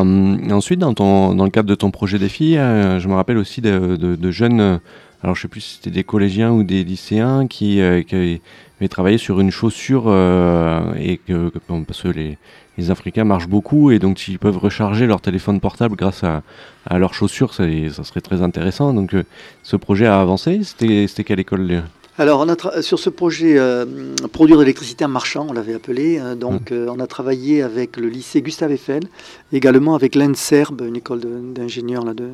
ensuite, 0.51 0.79
dans, 0.79 0.93
ton, 0.93 1.33
dans 1.35 1.43
le 1.43 1.49
cadre 1.49 1.67
de 1.67 1.75
ton 1.75 1.91
projet 1.91 2.17
défi, 2.19 2.57
euh, 2.57 2.99
je 3.01 3.07
me 3.09 3.15
rappelle 3.15 3.37
aussi 3.39 3.59
de, 3.59 3.97
de- 3.97 4.15
de 4.15 4.31
jeunes, 4.31 4.79
alors 5.23 5.35
je 5.35 5.41
sais 5.41 5.47
plus 5.47 5.61
si 5.61 5.75
c'était 5.75 5.89
des 5.89 6.03
collégiens 6.03 6.51
ou 6.51 6.63
des 6.63 6.83
lycéens 6.83 7.47
qui, 7.47 7.81
euh, 7.81 8.03
qui 8.03 8.41
avaient 8.79 8.87
travaillé 8.87 9.17
sur 9.17 9.39
une 9.39 9.51
chaussure 9.51 10.03
euh, 10.07 10.93
et 10.99 11.17
que, 11.17 11.51
parce 11.87 12.03
que 12.03 12.09
les, 12.09 12.37
les 12.77 12.91
Africains 12.91 13.23
marchent 13.23 13.47
beaucoup 13.47 13.89
et 13.91 13.97
donc 13.99 14.19
s'ils 14.19 14.37
peuvent 14.37 14.57
recharger 14.59 15.07
leur 15.07 15.19
téléphone 15.21 15.59
portable 15.59 15.95
grâce 15.95 16.23
à, 16.23 16.43
à 16.85 16.99
leurs 16.99 17.15
chaussures, 17.15 17.53
ça, 17.53 17.63
ça 17.91 18.03
serait 18.03 18.21
très 18.21 18.41
intéressant. 18.43 18.93
Donc 18.93 19.15
euh, 19.15 19.23
ce 19.63 19.75
projet 19.75 20.05
a 20.05 20.21
avancé. 20.21 20.61
C'était 20.63 21.07
c'était 21.07 21.23
quelle 21.23 21.39
école 21.39 21.83
Alors 22.19 22.39
on 22.41 22.49
a 22.49 22.53
tra- 22.53 22.81
sur 22.83 22.99
ce 22.99 23.09
projet 23.09 23.57
euh, 23.57 23.85
produire 24.31 24.57
de 24.57 24.61
l'électricité 24.61 25.03
en 25.05 25.09
marchand, 25.09 25.47
on 25.49 25.53
l'avait 25.53 25.73
appelé, 25.73 26.19
euh, 26.19 26.35
donc 26.35 26.71
euh, 26.71 26.87
on 26.95 26.99
a 26.99 27.07
travaillé 27.07 27.63
avec 27.63 27.97
le 27.97 28.07
lycée 28.07 28.43
Gustave 28.43 28.71
Eiffel, 28.71 29.03
également 29.51 29.95
avec 29.95 30.13
l'ENSERB, 30.13 30.81
une 30.81 30.97
école 30.97 31.21
d'ingénieurs 31.55 32.05
de, 32.05 32.29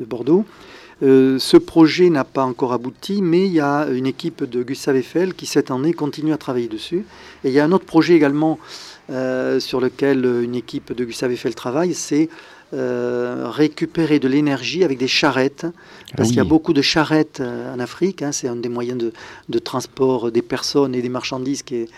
de 0.00 0.04
Bordeaux. 0.04 0.44
Euh, 1.02 1.38
ce 1.38 1.56
projet 1.56 2.10
n'a 2.10 2.24
pas 2.24 2.42
encore 2.44 2.72
abouti, 2.72 3.22
mais 3.22 3.46
il 3.46 3.52
y 3.52 3.60
a 3.60 3.86
une 3.86 4.06
équipe 4.06 4.44
de 4.44 4.62
Gustave 4.62 4.96
Eiffel 4.96 5.34
qui 5.34 5.46
cette 5.46 5.70
année 5.70 5.92
continue 5.92 6.32
à 6.32 6.38
travailler 6.38 6.68
dessus. 6.68 7.04
Et 7.44 7.48
il 7.48 7.52
y 7.52 7.60
a 7.60 7.64
un 7.64 7.72
autre 7.72 7.84
projet 7.84 8.14
également 8.14 8.58
euh, 9.10 9.60
sur 9.60 9.80
lequel 9.80 10.24
une 10.24 10.56
équipe 10.56 10.92
de 10.92 11.04
Gustave 11.04 11.32
Eiffel 11.32 11.54
travaille, 11.54 11.94
c'est 11.94 12.28
euh, 12.74 13.48
récupérer 13.48 14.18
de 14.18 14.28
l'énergie 14.28 14.84
avec 14.84 14.98
des 14.98 15.08
charrettes, 15.08 15.66
parce 16.16 16.20
Ah 16.20 16.24
qu'il 16.24 16.36
y 16.36 16.40
a 16.40 16.44
beaucoup 16.44 16.72
de 16.72 16.82
charrettes 16.82 17.40
en 17.40 17.78
Afrique, 17.78 18.22
hein, 18.22 18.32
c'est 18.32 18.48
un 18.48 18.56
des 18.56 18.68
moyens 18.68 18.98
de, 18.98 19.12
de 19.48 19.58
transport 19.58 20.30
des 20.32 20.42
personnes 20.42 20.94
et 20.94 21.00
des 21.00 21.08
marchandises 21.08 21.62
qui 21.62 21.76
est 21.76 21.88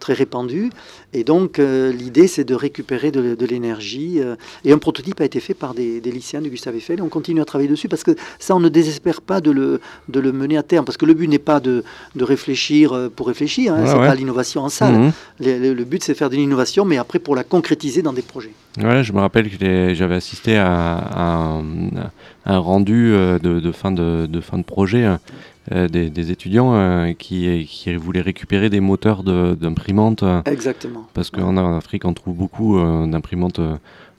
très 0.00 0.14
répandu. 0.14 0.70
Et 1.12 1.22
donc 1.24 1.58
euh, 1.58 1.92
l'idée 1.92 2.26
c'est 2.26 2.44
de 2.44 2.54
récupérer 2.54 3.10
de, 3.12 3.34
de 3.34 3.46
l'énergie. 3.46 4.20
euh, 4.20 4.34
et 4.64 4.72
un 4.72 4.78
prototype 4.78 5.20
a 5.20 5.24
été 5.24 5.38
fait 5.40 5.54
par 5.54 5.74
des, 5.74 6.00
des 6.00 6.10
lycéens 6.10 6.40
de 6.40 6.48
Gustave 6.48 6.74
Eiffel 6.76 6.98
et 6.98 7.02
on 7.02 7.08
continue 7.08 7.40
à 7.40 7.44
travailler 7.44 7.68
dessus 7.70 7.88
parce 7.88 8.02
que 8.04 8.12
ça 8.38 8.56
on 8.56 8.60
ne 8.60 8.68
désespère 8.68 9.20
pas 9.20 9.40
de 9.40 9.50
le, 9.50 9.80
de 10.08 10.18
le 10.20 10.32
mener 10.32 10.56
à 10.56 10.62
terme. 10.62 10.84
Parce 10.84 10.96
que 10.96 11.06
le 11.06 11.14
but 11.14 11.28
n'est 11.28 11.38
pas 11.38 11.60
de, 11.60 11.84
de 12.16 12.24
réfléchir 12.24 12.92
euh, 12.92 13.08
pour 13.14 13.26
réfléchir, 13.28 13.74
hein, 13.74 13.80
Ouais, 13.82 13.86
c'est 13.86 13.98
ouais. 13.98 14.06
pas 14.06 14.14
l'innovation 14.14 14.62
en 14.62 14.68
salle. 14.68 14.94
Mhm. 14.98 15.12
Le, 15.40 15.58
le- 15.58 15.74
le 15.74 15.84
but 15.84 16.02
c'est 16.02 16.12
de 16.12 16.18
faire 16.18 16.30
de 16.30 16.36
l'innovation 16.36 16.84
mais 16.84 16.96
après 16.98 17.18
pour 17.18 17.36
la 17.36 17.44
concrétiser 17.44 18.02
dans 18.02 18.12
des 18.12 18.22
projets. 18.22 18.52
Ouais, 18.82 19.02
je 19.04 19.12
me 19.12 19.20
rappelle 19.20 19.48
que 19.50 19.94
j'avais 19.94 20.14
assisté 20.14 20.56
à, 20.56 20.96
à 20.96 21.24
un, 21.58 21.64
un 22.46 22.58
rendu 22.58 23.10
de, 23.12 23.60
de 23.60 23.72
fin 23.72 23.92
de, 23.92 24.26
de 24.26 24.40
fin 24.40 24.58
de 24.58 24.62
projet 24.62 25.04
euh, 25.72 25.88
des, 25.88 26.08
des 26.08 26.30
étudiants 26.30 26.72
euh, 26.74 27.12
qui, 27.12 27.66
qui 27.68 27.94
voulaient 27.94 28.22
récupérer 28.22 28.70
des 28.70 28.80
moteurs 28.80 29.22
d'imprimantes 29.22 30.22
euh, 30.22 30.40
Exactement. 30.46 31.06
parce 31.12 31.28
qu'en 31.30 31.54
en 31.58 31.76
Afrique 31.76 32.06
on 32.06 32.14
trouve 32.14 32.34
beaucoup 32.34 32.78
d'imprimantes 33.06 33.60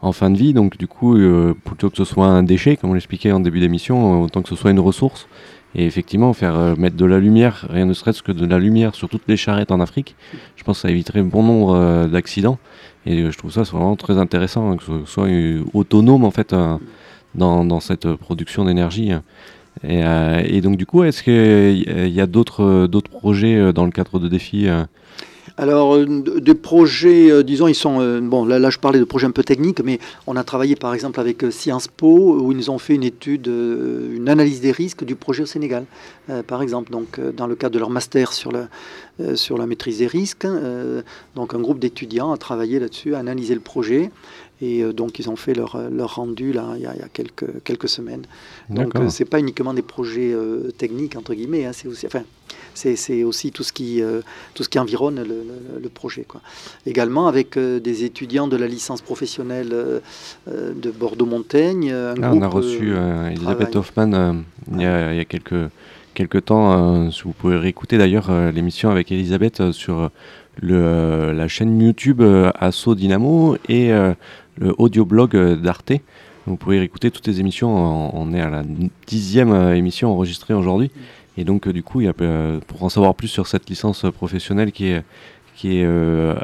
en 0.01 0.11
fin 0.11 0.29
de 0.29 0.37
vie. 0.37 0.53
Donc 0.53 0.77
du 0.77 0.87
coup 0.87 1.17
plutôt 1.65 1.89
que 1.89 1.97
ce 1.97 2.05
soit 2.05 2.27
un 2.27 2.43
déchet 2.43 2.77
comme 2.77 2.91
on 2.91 2.93
l'expliquait 2.93 3.31
en 3.31 3.39
début 3.39 3.59
d'émission 3.59 4.21
autant 4.21 4.43
que 4.43 4.49
ce 4.49 4.55
soit 4.55 4.69
une 4.69 4.79
ressource. 4.79 5.27
Et 5.73 5.85
effectivement 5.85 6.31
faire 6.33 6.77
mettre 6.77 6.95
de 6.95 7.05
la 7.05 7.17
lumière 7.17 7.65
rien 7.69 7.85
ne 7.85 7.93
serait-ce 7.93 8.21
que 8.21 8.31
de 8.31 8.45
la 8.45 8.59
lumière 8.59 8.93
sur 8.93 9.09
toutes 9.09 9.27
les 9.27 9.37
charrettes 9.37 9.71
en 9.71 9.79
Afrique 9.79 10.15
je 10.57 10.63
pense 10.63 10.77
que 10.77 10.81
ça 10.83 10.91
éviterait 10.91 11.23
bon 11.23 11.41
nombre 11.41 12.05
d'accidents. 12.07 12.59
Et 13.07 13.31
je 13.31 13.37
trouve 13.37 13.51
ça 13.51 13.63
vraiment 13.63 13.95
très 13.95 14.19
intéressant 14.19 14.71
hein, 14.71 14.77
que 14.77 14.83
ce 14.83 15.05
soit 15.05 15.27
autonome 15.73 16.23
en 16.23 16.31
fait 16.31 16.53
dans, 17.33 17.65
dans 17.65 17.79
cette 17.79 18.13
production 18.13 18.63
d'énergie 18.63 19.11
et, 19.83 20.03
euh, 20.03 20.41
et 20.45 20.61
donc 20.61 20.77
du 20.77 20.85
coup 20.85 21.03
est-ce 21.03 21.23
qu'il 21.23 22.13
y 22.13 22.21
a 22.21 22.27
d'autres 22.27 22.63
euh, 22.63 23.01
projets 23.09 23.55
euh, 23.55 23.71
dans 23.71 23.85
le 23.85 23.91
cadre 23.91 24.19
de 24.19 24.27
défis 24.27 24.67
euh, 24.67 24.83
Alors, 25.57 25.95
euh, 25.95 26.05
des 26.39 26.55
projets, 26.55 27.31
euh, 27.31 27.43
disons, 27.43 27.67
ils 27.67 27.75
sont. 27.75 27.99
euh, 27.99 28.21
bon, 28.21 28.45
là, 28.45 28.69
je 28.69 28.79
parlais 28.79 28.99
de 28.99 29.03
projets 29.03 29.27
un 29.27 29.31
peu 29.31 29.43
techniques, 29.43 29.81
mais 29.83 29.99
on 30.27 30.35
a 30.35 30.43
travaillé 30.43 30.75
par 30.75 30.93
exemple 30.93 31.19
avec 31.19 31.43
euh, 31.43 31.51
Sciences 31.51 31.87
Po, 31.87 32.39
où 32.41 32.51
ils 32.51 32.57
nous 32.57 32.69
ont 32.69 32.77
fait 32.77 32.95
une 32.95 33.03
étude, 33.03 33.47
euh, 33.47 34.15
une 34.15 34.29
analyse 34.29 34.61
des 34.61 34.71
risques 34.71 35.03
du 35.03 35.15
projet 35.15 35.43
au 35.43 35.45
Sénégal, 35.45 35.85
euh, 36.29 36.41
par 36.43 36.61
exemple. 36.61 36.91
Donc, 36.91 37.19
euh, 37.19 37.31
dans 37.31 37.47
le 37.47 37.55
cadre 37.55 37.73
de 37.73 37.79
leur 37.79 37.89
master 37.89 38.33
sur 38.33 38.51
la, 38.51 38.69
euh, 39.19 39.35
sur 39.35 39.57
la 39.57 39.65
maîtrise 39.65 39.99
des 39.99 40.07
risques, 40.07 40.45
euh, 40.45 41.01
donc 41.35 41.53
un 41.53 41.59
groupe 41.59 41.79
d'étudiants 41.79 42.31
a 42.31 42.37
travaillé 42.37 42.79
là-dessus, 42.79 43.15
a 43.15 43.19
analysé 43.19 43.53
le 43.53 43.61
projet. 43.61 44.11
Et 44.61 44.83
euh, 44.83 44.93
donc, 44.93 45.17
ils 45.19 45.29
ont 45.29 45.35
fait 45.35 45.53
leur, 45.55 45.75
euh, 45.75 45.89
leur 45.89 46.15
rendu 46.15 46.53
là, 46.53 46.73
il 46.75 46.81
y 46.83 46.85
a, 46.85 46.93
il 46.95 46.99
y 46.99 47.03
a 47.03 47.07
quelques, 47.11 47.63
quelques 47.63 47.89
semaines. 47.89 48.23
Donc, 48.69 48.95
euh, 48.95 49.09
c'est 49.09 49.25
pas 49.25 49.39
uniquement 49.39 49.73
des 49.73 49.81
projets 49.81 50.31
euh, 50.33 50.71
techniques, 50.77 51.15
entre 51.15 51.33
guillemets, 51.33 51.65
hein, 51.65 51.71
c'est 51.73 51.87
aussi. 51.87 52.05
Enfin, 52.05 52.21
c'est 52.73 52.95
c'est 52.95 53.23
aussi 53.23 53.51
tout 53.51 53.63
ce 53.63 53.73
qui, 53.73 54.01
euh, 54.01 54.21
tout 54.53 54.63
ce 54.63 54.69
qui 54.69 54.77
environne 54.79 55.15
le, 55.15 55.23
le- 55.23 55.81
le 55.81 55.89
projet. 55.89 56.23
Quoi. 56.27 56.41
Également 56.85 57.27
avec 57.27 57.57
des 57.57 58.03
étudiants 58.03 58.47
de 58.47 58.55
la 58.55 58.67
licence 58.67 59.01
professionnelle 59.01 59.73
de 60.47 60.91
Bordeaux-Montaigne. 60.91 61.91
Ah, 61.93 62.31
on 62.33 62.41
a 62.41 62.47
reçu 62.47 62.93
Elisabeth. 63.31 63.75
Hoffman 63.75 64.35
il, 64.73 64.81
y 64.81 64.85
a, 64.85 65.13
il 65.13 65.17
y 65.17 65.19
a 65.19 65.25
quelques, 65.25 65.69
quelques 66.13 66.45
temps. 66.45 67.09
si 67.11 67.23
vous 67.23 67.31
pouvez 67.33 67.57
réécouter 67.57 67.97
d'ailleurs 67.97 68.29
l'émission 68.51 68.89
avec 68.89 69.11
Elisabeth 69.11 69.71
sur 69.71 70.09
le, 70.61 71.31
la 71.33 71.47
chaîne 71.47 71.79
YouTube 71.81 72.21
Asso 72.55 72.95
Dynamo 72.95 73.57
et 73.69 73.91
le 74.61 74.73
audio-blog 74.77 75.59
d'Arte. 75.59 75.93
Vous 76.47 76.55
pouvez 76.55 76.81
écouter 76.81 77.11
toutes 77.11 77.27
les 77.27 77.39
émissions. 77.39 77.69
On 78.15 78.33
est 78.33 78.41
à 78.41 78.49
la 78.49 78.63
dixième 79.07 79.53
émission 79.73 80.11
enregistrée 80.11 80.53
aujourd'hui. 80.53 80.91
Et 81.37 81.43
donc, 81.43 81.67
du 81.67 81.83
coup, 81.83 82.01
pour 82.67 82.83
en 82.83 82.89
savoir 82.89 83.15
plus 83.15 83.27
sur 83.27 83.47
cette 83.47 83.69
licence 83.69 84.05
professionnelle 84.13 84.71
qui 84.71 84.87
est, 84.87 85.85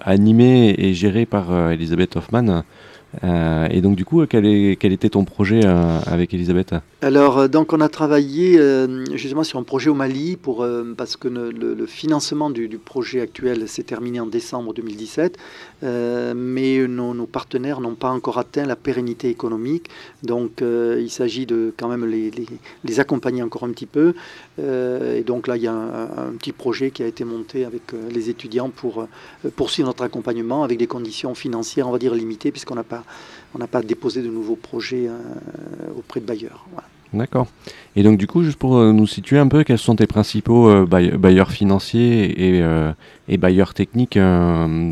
animée 0.03 0.75
et 0.77 0.93
gérée 0.93 1.25
par 1.25 1.71
Elisabeth 1.71 2.17
Hoffman, 2.17 2.63
euh, 3.23 3.67
et 3.71 3.81
donc 3.81 3.95
du 3.95 4.05
coup, 4.05 4.25
quel, 4.25 4.45
était 4.45 5.09
ton 5.09 5.23
projet 5.23 5.61
euh, 5.65 5.99
avec 6.05 6.33
Elisabeth? 6.33 6.75
Alors, 7.01 7.39
euh, 7.39 7.47
donc 7.47 7.73
on 7.73 7.79
a 7.79 7.89
travaillé 7.89 8.59
justement 9.13 9.43
sur 9.43 9.59
un 9.59 9.63
projet 9.63 9.89
au 9.89 9.93
Mali 9.93 10.37
pour, 10.37 10.65
parce 10.97 11.15
que 11.15 11.27
le, 11.27 11.85
financement 11.85 12.49
du, 12.49 12.67
projet 12.77 13.21
actuel 13.21 13.67
s'est 13.67 13.83
terminé 13.83 14.19
en 14.19 14.25
décembre 14.25 14.73
2017, 14.73 15.37
mais 15.81 16.87
nos, 16.87 17.25
partenaires 17.25 17.81
n'ont 17.81 17.95
pas 17.95 18.09
encore 18.09 18.37
atteint 18.37 18.65
la 18.65 18.75
pérennité 18.75 19.29
économique. 19.29 19.89
Donc 20.23 20.61
il 20.61 21.09
s'agit 21.09 21.45
de 21.45 21.73
quand 21.77 21.87
même 21.87 22.05
les, 22.05 22.31
les, 22.83 22.99
accompagner 22.99 23.43
encore 23.43 23.63
un 23.63 23.71
petit 23.71 23.85
peu. 23.85 24.13
et 24.59 25.23
donc 25.23 25.47
là, 25.47 25.55
il 25.57 25.63
y 25.63 25.67
a 25.67 25.73
un, 25.73 26.33
petit 26.37 26.51
projet 26.51 26.91
qui 26.91 27.03
a 27.03 27.07
été 27.07 27.23
monté 27.23 27.65
avec 27.65 27.83
les 28.11 28.29
étudiants 28.29 28.69
pour 28.69 29.07
poursuivre 29.55 29.87
notre 29.87 30.03
accompagnement 30.03 30.63
avec 30.63 30.77
des 30.77 30.87
conditions 30.87 31.35
financières, 31.35 31.87
on 31.87 31.91
va 31.91 31.99
dire, 31.99 32.15
limitées, 32.15 32.51
puisqu'on 32.51 32.75
n'a 32.75 32.83
pas 32.83 33.03
pas 33.65 33.81
déposé 33.81 34.21
de 34.21 34.29
nouveaux 34.29 34.55
projets 34.55 35.07
euh, 35.07 35.17
auprès 35.97 36.19
de 36.19 36.25
bailleurs. 36.25 36.65
D'accord. 37.13 37.47
Et 37.95 38.03
donc 38.03 38.17
du 38.17 38.27
coup, 38.27 38.43
juste 38.43 38.59
pour 38.59 38.77
euh, 38.77 38.91
nous 38.91 39.07
situer 39.07 39.39
un 39.39 39.47
peu, 39.47 39.63
quels 39.63 39.77
sont 39.77 39.95
tes 39.95 40.07
principaux 40.07 40.69
euh, 40.69 40.85
bailleurs 40.85 41.51
financiers 41.51 42.57
et, 43.27 43.37
bailleurs 43.37 43.73
techniques 43.73 44.19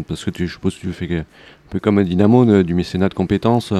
Parce 0.08 0.23
que 0.23 0.32
je 0.36 0.45
suppose 0.45 0.75
que 0.75 0.82
tu 0.82 0.93
fais 0.93 1.19
un 1.19 1.25
peu 1.69 1.80
comme 1.80 2.04
Dynamo, 2.04 2.63
du 2.63 2.73
mécénat 2.73 3.10
de 3.10 3.13
compétences 3.13 3.73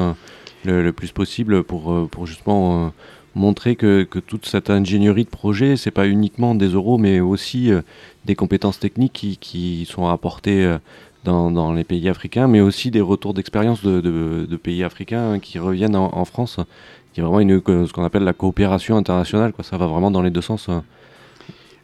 le, 0.66 0.92
plus 0.92 1.12
possible 1.12 1.64
pour, 1.64 2.10
pour 2.10 2.26
justement 2.26 2.92
montrer 3.36 3.76
que, 3.76 4.04
toute 4.04 4.46
cette 4.46 4.70
ingénierie 4.70 5.26
de 5.26 5.30
projet, 5.30 5.78
c'est 5.78 5.92
pas 5.92 6.08
uniquement 6.08 6.56
des 6.56 6.70
euros, 6.70 6.98
mais 6.98 7.20
aussi 7.20 7.72
des 8.26 8.36
compétences 8.36 8.80
techniques 8.80 9.14
qui, 9.14 9.38
qui 9.38 9.88
sont 9.90 10.08
apportées 10.08 10.78
dans, 11.26 11.74
les 11.74 11.84
pays 11.84 12.08
africains, 12.08 12.48
mais 12.48 12.62
aussi 12.62 12.92
des 12.92 13.02
retours 13.02 13.34
d'expérience 13.34 13.84
de, 13.84 14.60
pays 14.62 14.84
africains 14.84 15.40
qui 15.40 15.60
reviennent 15.60 15.96
en, 15.96 16.26
France. 16.26 16.60
Il 17.16 17.22
y 17.22 17.24
a 17.24 17.28
vraiment 17.28 17.40
une, 17.40 17.62
ce 17.88 17.94
qu'on 17.94 18.04
appelle 18.04 18.24
la 18.24 18.34
coopération 18.34 18.98
internationale, 18.98 19.54
quoi. 19.54 19.64
ça 19.64 19.78
va 19.78 19.88
vraiment 19.88 20.12
dans 20.12 20.22
les 20.22 20.32
deux 20.32 20.42
sens. 20.42 20.70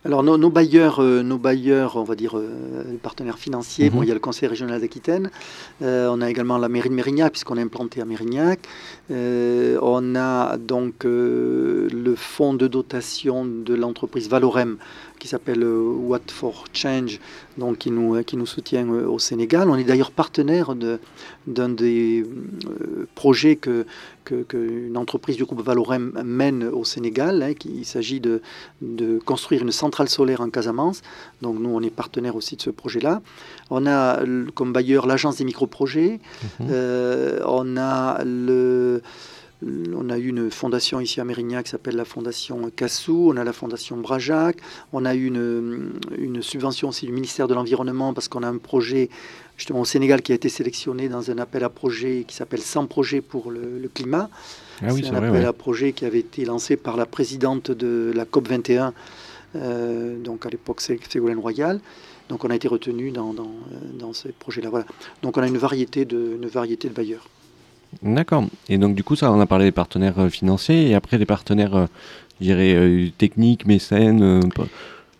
Alors 0.04 0.24
nos, 0.24 0.50
bailleurs, 0.50 1.00
euh, 1.00 1.22
nos 1.22 1.38
bailleurs, 1.38 1.96
on 1.96 2.04
va 2.04 2.16
dire 2.16 2.36
euh, 2.36 2.98
partenaires 3.04 3.38
financiers, 3.38 3.92
bon, 3.92 3.98
mhm. 3.98 4.04
il 4.04 4.08
y 4.08 4.12
a 4.12 4.16
le 4.16 4.20
Conseil 4.20 4.50
régional 4.50 4.82
d'Aquitaine, 4.82 5.30
euh, 5.84 6.10
on 6.12 6.22
a 6.22 6.30
également 6.30 6.58
la 6.58 6.70
mairie 6.70 6.90
de 6.90 6.96
Mérignac 6.96 7.32
puisqu'on 7.34 7.56
est 7.58 7.62
implanté 7.62 8.02
à 8.02 8.06
Mérignac, 8.06 8.68
on 9.12 10.16
a 10.16 10.58
donc 10.58 11.04
le 11.04 12.14
fonds 12.16 12.56
de 12.56 12.68
dotation 12.68 13.46
de 13.46 13.76
l'entreprise 13.76 14.28
Valorem 14.28 14.78
qui 15.22 15.28
s'appelle 15.28 15.64
What 15.64 16.32
for 16.32 16.66
Change, 16.74 17.20
donc 17.56 17.78
qui 17.78 17.92
nous, 17.92 18.24
qui 18.24 18.38
nous 18.38 18.48
soutient 18.48 18.90
au 18.90 19.20
Sénégal. 19.20 19.70
On 19.70 19.76
est 19.76 19.84
d'ailleurs 19.84 20.10
partenaire 20.10 20.74
d'un 21.46 21.70
des 21.70 22.26
projets 23.14 23.56
que 23.56 23.86
qu'une 24.24 24.98
entreprise 24.98 25.36
du 25.36 25.46
groupe 25.46 25.62
Valorem 25.62 26.20
mène 26.24 26.64
au 26.64 26.84
Sénégal. 26.86 27.44
Hein, 27.44 27.54
il 27.66 27.86
s'agit 27.86 28.20
de, 28.20 28.42
de, 28.82 29.20
construire 29.20 29.62
une 29.62 29.72
centrale 29.72 30.10
solaire 30.10 30.42
en 30.42 30.50
Casamance. 30.50 31.02
Donc 31.42 31.60
nous, 31.60 31.70
on 31.70 31.82
est 31.82 31.92
partenaire 31.92 32.36
aussi 32.36 32.56
de 32.56 32.62
ce 32.62 32.72
projet-là. 32.72 33.22
On 33.70 33.86
a 33.86 34.24
comme 34.56 34.74
bailleur 34.74 35.06
l'agence 35.06 35.38
des 35.38 35.44
microprojets. 35.44 36.20
Mhm. 36.60 36.68
Euh, 36.72 37.40
on 37.46 37.78
a 37.78 38.24
le... 38.24 39.02
On 39.64 40.10
a 40.10 40.18
eu 40.18 40.30
une 40.30 40.50
fondation 40.50 41.00
ici 41.00 41.22
à 41.22 41.24
Mérignac 41.24 41.66
qui 41.66 41.72
s'appelle 41.72 41.96
la 41.96 42.06
fondation 42.06 42.72
Cassou, 42.76 43.32
on 43.32 43.38
a 43.38 43.44
la 43.44 43.54
fondation 43.54 43.98
Brajac, 43.98 44.58
on 44.92 45.06
a 45.06 45.14
eu 45.14 45.28
une, 45.28 45.92
une 46.18 46.42
subvention 46.42 46.90
aussi 46.90 47.06
du 47.06 47.12
ministère 47.12 47.48
de 47.48 47.54
l'Environnement 47.54 48.14
parce 48.14 48.28
qu'on 48.28 48.42
a 48.42 48.48
un 48.48 48.58
projet 48.58 49.10
justement 49.62 49.82
au 49.82 49.86
Sénégal 49.86 50.24
qui 50.24 50.32
a 50.32 50.36
été 50.36 50.50
sélectionné 50.50 51.08
dans 51.08 51.30
un 51.30 51.38
appel 51.38 51.64
à 51.64 51.70
projet 51.70 52.26
qui 52.28 52.36
s'appelle 52.36 52.62
100 52.62 52.88
projets 52.88 53.22
pour 53.22 53.52
le, 53.52 53.88
climat. 53.94 54.28
Ah 54.82 54.90
c'est 54.90 55.06
un 55.10 55.16
appel 55.16 55.46
à 55.46 55.54
projet 55.54 55.94
qui 55.94 56.06
avait 56.06 56.20
été 56.20 56.46
lancé 56.46 56.76
par 56.76 56.98
la 56.98 57.06
présidente 57.06 57.70
de 57.70 58.12
la 58.16 58.26
COP 58.26 58.48
21, 58.48 58.94
euh, 59.56 60.18
donc 60.18 60.48
à 60.48 60.50
l'époque 60.50 60.82
Ségolène 60.82 61.38
Royal. 61.38 61.80
Donc 62.30 62.44
on 62.44 62.50
a 62.50 62.56
été 62.56 62.68
retenu 62.68 63.12
dans, 63.12 63.34
dans, 63.34 63.44
euh, 63.44 64.00
dans 64.00 64.14
ces 64.14 64.30
projets-là. 64.30 64.70
Voilà. 64.72 64.88
Donc 65.22 65.38
on 65.38 65.44
a 65.44 65.48
une 65.48 65.60
variété 65.60 66.06
de, 66.06 66.38
une 66.42 66.48
variété 66.48 66.90
de 66.90 66.94
bailleurs. 66.96 67.28
D'accord. 68.02 68.46
Et 68.70 68.78
donc 68.78 68.96
du 68.96 69.04
coup, 69.04 69.16
ça, 69.16 69.32
on 69.32 69.40
a 69.40 69.46
parlé 69.46 69.66
des 69.66 69.72
partenaires 69.72 70.20
euh, 70.20 70.30
financiers 70.30 70.90
et 70.90 70.96
après 70.96 71.18
des 71.18 71.26
partenaires, 71.26 71.88
je 72.40 72.46
dirais, 72.46 73.12
techniques, 73.18 73.66
mécènes. 73.66 74.42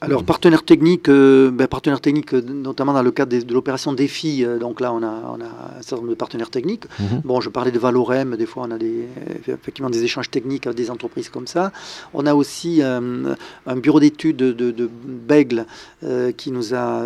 Alors, 0.04 0.24
partenaire 0.24 0.64
technique, 0.64 1.10
euh, 1.10 1.52
ben, 1.52 1.68
partenaire 1.68 2.02
technique, 2.02 2.34
euh, 2.34 2.42
notamment 2.42 2.92
dans 2.92 3.04
le 3.04 3.12
cadre 3.12 3.38
de, 3.38 3.54
l'opération 3.54 3.94
Défi, 3.94 4.44
euh, 4.44 4.58
donc 4.58 4.82
là, 4.82 4.92
on 4.94 5.04
a, 5.04 5.36
on 5.38 5.40
a 5.40 5.46
un 5.78 5.82
certain 5.82 5.98
nombre 5.98 6.10
de 6.10 6.16
partenaires 6.16 6.50
techniques. 6.50 6.86
Mhm. 7.00 7.22
Bon, 7.24 7.40
je 7.40 7.50
parlais 7.50 7.70
de 7.70 7.78
Valorem, 7.78 8.36
des 8.36 8.48
fois, 8.48 8.64
on 8.68 8.72
a 8.72 8.80
des, 8.80 9.06
effectivement 9.48 9.92
des 9.92 10.04
échanges 10.04 10.32
techniques 10.32 10.66
avec 10.66 10.76
des 10.76 10.90
entreprises 10.90 11.30
comme 11.30 11.46
ça. 11.46 11.72
On 12.16 12.26
a 12.26 12.34
aussi 12.34 12.82
un 12.82 13.76
bureau 13.76 14.00
d'études 14.00 14.38
de, 14.38 14.52
de, 14.52 14.90
Bègle 15.04 15.66
qui 16.36 16.52
nous 16.52 16.74
a 16.74 17.04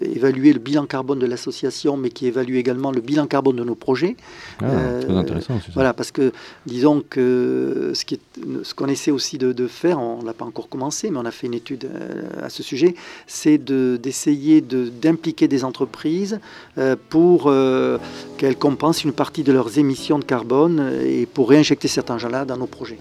évalué 0.00 0.52
le 0.52 0.60
bilan 0.60 0.86
carbone 0.86 1.18
de 1.18 1.26
l'association, 1.26 1.96
mais 1.96 2.10
qui 2.10 2.26
évalue 2.26 2.54
également 2.54 2.92
le 2.92 3.00
bilan 3.00 3.26
carbone 3.26 3.56
de 3.56 3.64
nos 3.64 3.74
projets. 3.74 4.16
Ah, 4.60 5.00
très 5.00 5.16
intéressant. 5.16 5.58
Voilà, 5.74 5.92
parce 5.92 6.12
que, 6.12 6.32
disons 6.66 7.02
que 7.08 7.92
ce 7.94 8.04
qu'on 8.04 8.64
ce 8.64 8.74
qu'on 8.74 8.86
essaie 8.86 9.10
aussi 9.10 9.38
de, 9.38 9.66
faire, 9.66 9.98
on 9.98 10.20
ne 10.20 10.26
l'a 10.26 10.34
pas 10.34 10.44
encore 10.44 10.68
commencé, 10.68 11.10
mais 11.10 11.18
on 11.18 11.24
a 11.24 11.30
fait 11.30 11.48
une 11.48 11.54
étude 11.54 11.88
à 12.42 12.48
ce 12.48 12.62
sujet, 12.62 12.94
c'est 13.26 13.58
d'essayer 13.58 14.60
d'impliquer 14.60 15.48
des 15.48 15.64
entreprises 15.64 16.40
euh, 16.78 16.96
pour 17.08 17.44
euh, 17.46 17.98
qu'elles 18.38 18.56
compensent 18.56 19.04
une 19.04 19.12
partie 19.12 19.42
de 19.42 19.52
leurs 19.52 19.78
émissions 19.78 20.18
de 20.18 20.24
carbone 20.24 20.92
et 21.04 21.26
pour 21.26 21.50
réinjecter 21.50 21.88
cet 21.88 22.10
argent-là 22.10 22.44
dans 22.44 22.56
nos 22.56 22.66
projets. 22.66 22.98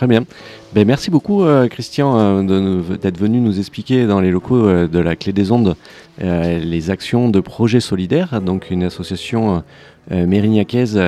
Très 0.00 0.06
bien. 0.06 0.24
Ben, 0.72 0.86
merci 0.86 1.10
beaucoup, 1.10 1.42
euh, 1.42 1.68
Christian, 1.68 2.42
d'être 2.42 3.18
venu 3.18 3.38
nous 3.38 3.58
expliquer 3.58 4.06
dans 4.06 4.18
les 4.18 4.30
locaux 4.30 4.86
de 4.86 4.98
la 4.98 5.14
Clé 5.14 5.34
des 5.34 5.52
Ondes 5.52 5.76
les 6.18 6.88
actions 6.88 7.28
de 7.28 7.38
Projet 7.40 7.80
Solidaire, 7.80 8.40
donc 8.40 8.70
une 8.70 8.82
association 8.82 9.62
mérignacaise 10.10 10.98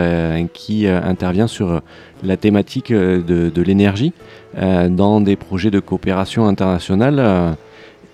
qui 0.52 0.86
intervient 0.86 1.46
sur 1.46 1.80
la 2.22 2.36
thématique 2.36 2.92
de, 2.92 3.62
l'énergie. 3.62 4.12
Euh, 4.58 4.90
dans 4.90 5.22
des 5.22 5.36
projets 5.36 5.70
de 5.70 5.80
coopération 5.80 6.46
internationale. 6.46 7.56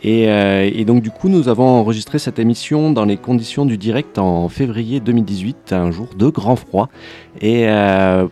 Euh, 0.04 0.28
euh, 0.28 0.70
et, 0.72 0.84
donc 0.84 1.02
du 1.02 1.10
coup, 1.10 1.28
nous 1.28 1.48
avons 1.48 1.66
enregistré 1.66 2.18
cette 2.18 2.38
émission 2.38 2.92
dans 2.92 3.04
les 3.04 3.16
conditions 3.16 3.66
du 3.66 3.78
direct 3.78 4.18
en 4.18 4.48
février 4.48 5.00
2018, 5.00 5.72
un 5.72 5.90
jour 5.90 6.08
de 6.16 6.28
grand 6.28 6.56
froid. 6.56 6.88
Et 7.40 7.68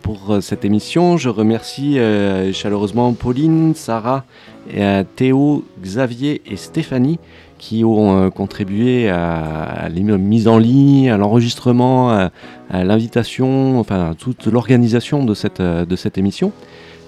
pour 0.01 0.37
cette 0.41 0.65
émission, 0.65 1.15
je 1.17 1.29
remercie 1.29 1.97
chaleureusement 2.51 3.13
Pauline, 3.13 3.73
Sarah, 3.73 4.25
Théo, 5.15 5.63
Xavier 5.81 6.41
et 6.45 6.57
Stéphanie 6.57 7.19
qui 7.57 7.83
ont 7.85 8.29
contribué 8.31 9.09
à, 9.09 9.87
la 9.89 10.17
mise 10.17 10.49
en 10.49 10.57
ligne, 10.57 11.09
à 11.09 11.17
l'enregistrement, 11.17 12.09
à, 12.11 12.83
l'invitation, 12.83 13.79
enfin 13.79 14.11
à 14.11 14.13
toute 14.13 14.47
l'organisation 14.47 15.23
de 15.23 15.33
cette, 15.33 15.61
de 15.61 15.95
cette 15.95 16.17
émission. 16.17 16.51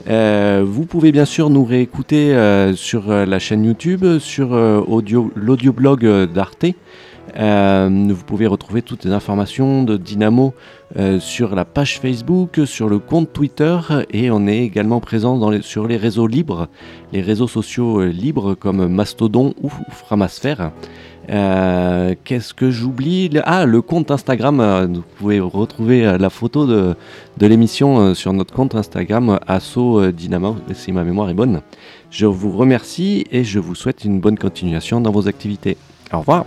Euh, 0.07 0.63
vous 0.65 0.85
pouvez 0.85 1.11
bien 1.11 1.25
sûr 1.25 1.49
nous 1.49 1.65
réécouter 1.65 2.33
euh, 2.33 2.73
sur 2.73 3.11
euh, 3.11 3.25
la 3.25 3.39
chaîne 3.39 3.65
YouTube, 3.65 4.19
sur 4.19 4.49
l'audioblog 5.35 6.05
d'Arte. 6.31 6.65
vous 7.35 8.23
pouvez 8.25 8.47
retrouver 8.47 8.81
toutes 8.81 9.03
les 9.03 9.11
informations 9.11 9.83
de 9.83 9.97
Dynamo 9.97 10.53
sur 11.19 11.53
la 11.55 11.65
page 11.65 11.99
Facebook, 11.99 12.61
sur 12.65 12.89
le 12.89 12.99
compte 12.99 13.31
Twitter 13.31 13.77
et 14.11 14.31
on 14.31 14.47
est 14.47 14.59
également 14.59 14.99
présent 14.99 15.61
sur 15.61 15.87
les 15.87 15.97
réseaux 15.97 16.27
libres, 16.27 16.67
les 17.13 17.21
réseaux 17.21 17.47
sociaux 17.47 18.03
libres 18.05 18.55
comme 18.55 18.87
Mastodon 18.87 19.53
ou 19.61 19.69
Framasphère. 19.91 20.71
Euh, 21.29 22.15
qu'est-ce 22.23 22.53
que 22.53 22.71
j'oublie 22.71 23.29
Ah, 23.43 23.65
le 23.65 23.81
compte 23.81 24.11
Instagram. 24.11 24.59
Euh, 24.59 24.87
vous 24.87 25.03
pouvez 25.17 25.39
retrouver 25.39 26.05
euh, 26.05 26.17
la 26.17 26.29
photo 26.29 26.65
de, 26.65 26.95
de 27.37 27.47
l'émission 27.47 28.13
sur 28.15 28.33
notre 28.33 28.53
compte 28.53 28.75
Instagram, 28.75 29.39
Asso 29.47 30.11
Dynamo, 30.11 30.57
si 30.73 30.91
ma 30.91 31.03
mémoire 31.03 31.29
est 31.29 31.33
bonne. 31.35 31.61
Je 32.09 32.25
vous 32.25 32.51
remercie 32.51 33.25
et 33.31 33.43
je 33.43 33.59
vous 33.59 33.75
souhaite 33.75 34.03
une 34.03 34.19
bonne 34.19 34.37
continuation 34.37 35.01
dans 35.01 35.11
vos 35.11 35.27
activités. 35.27 35.77
Au 36.11 36.19
revoir 36.19 36.45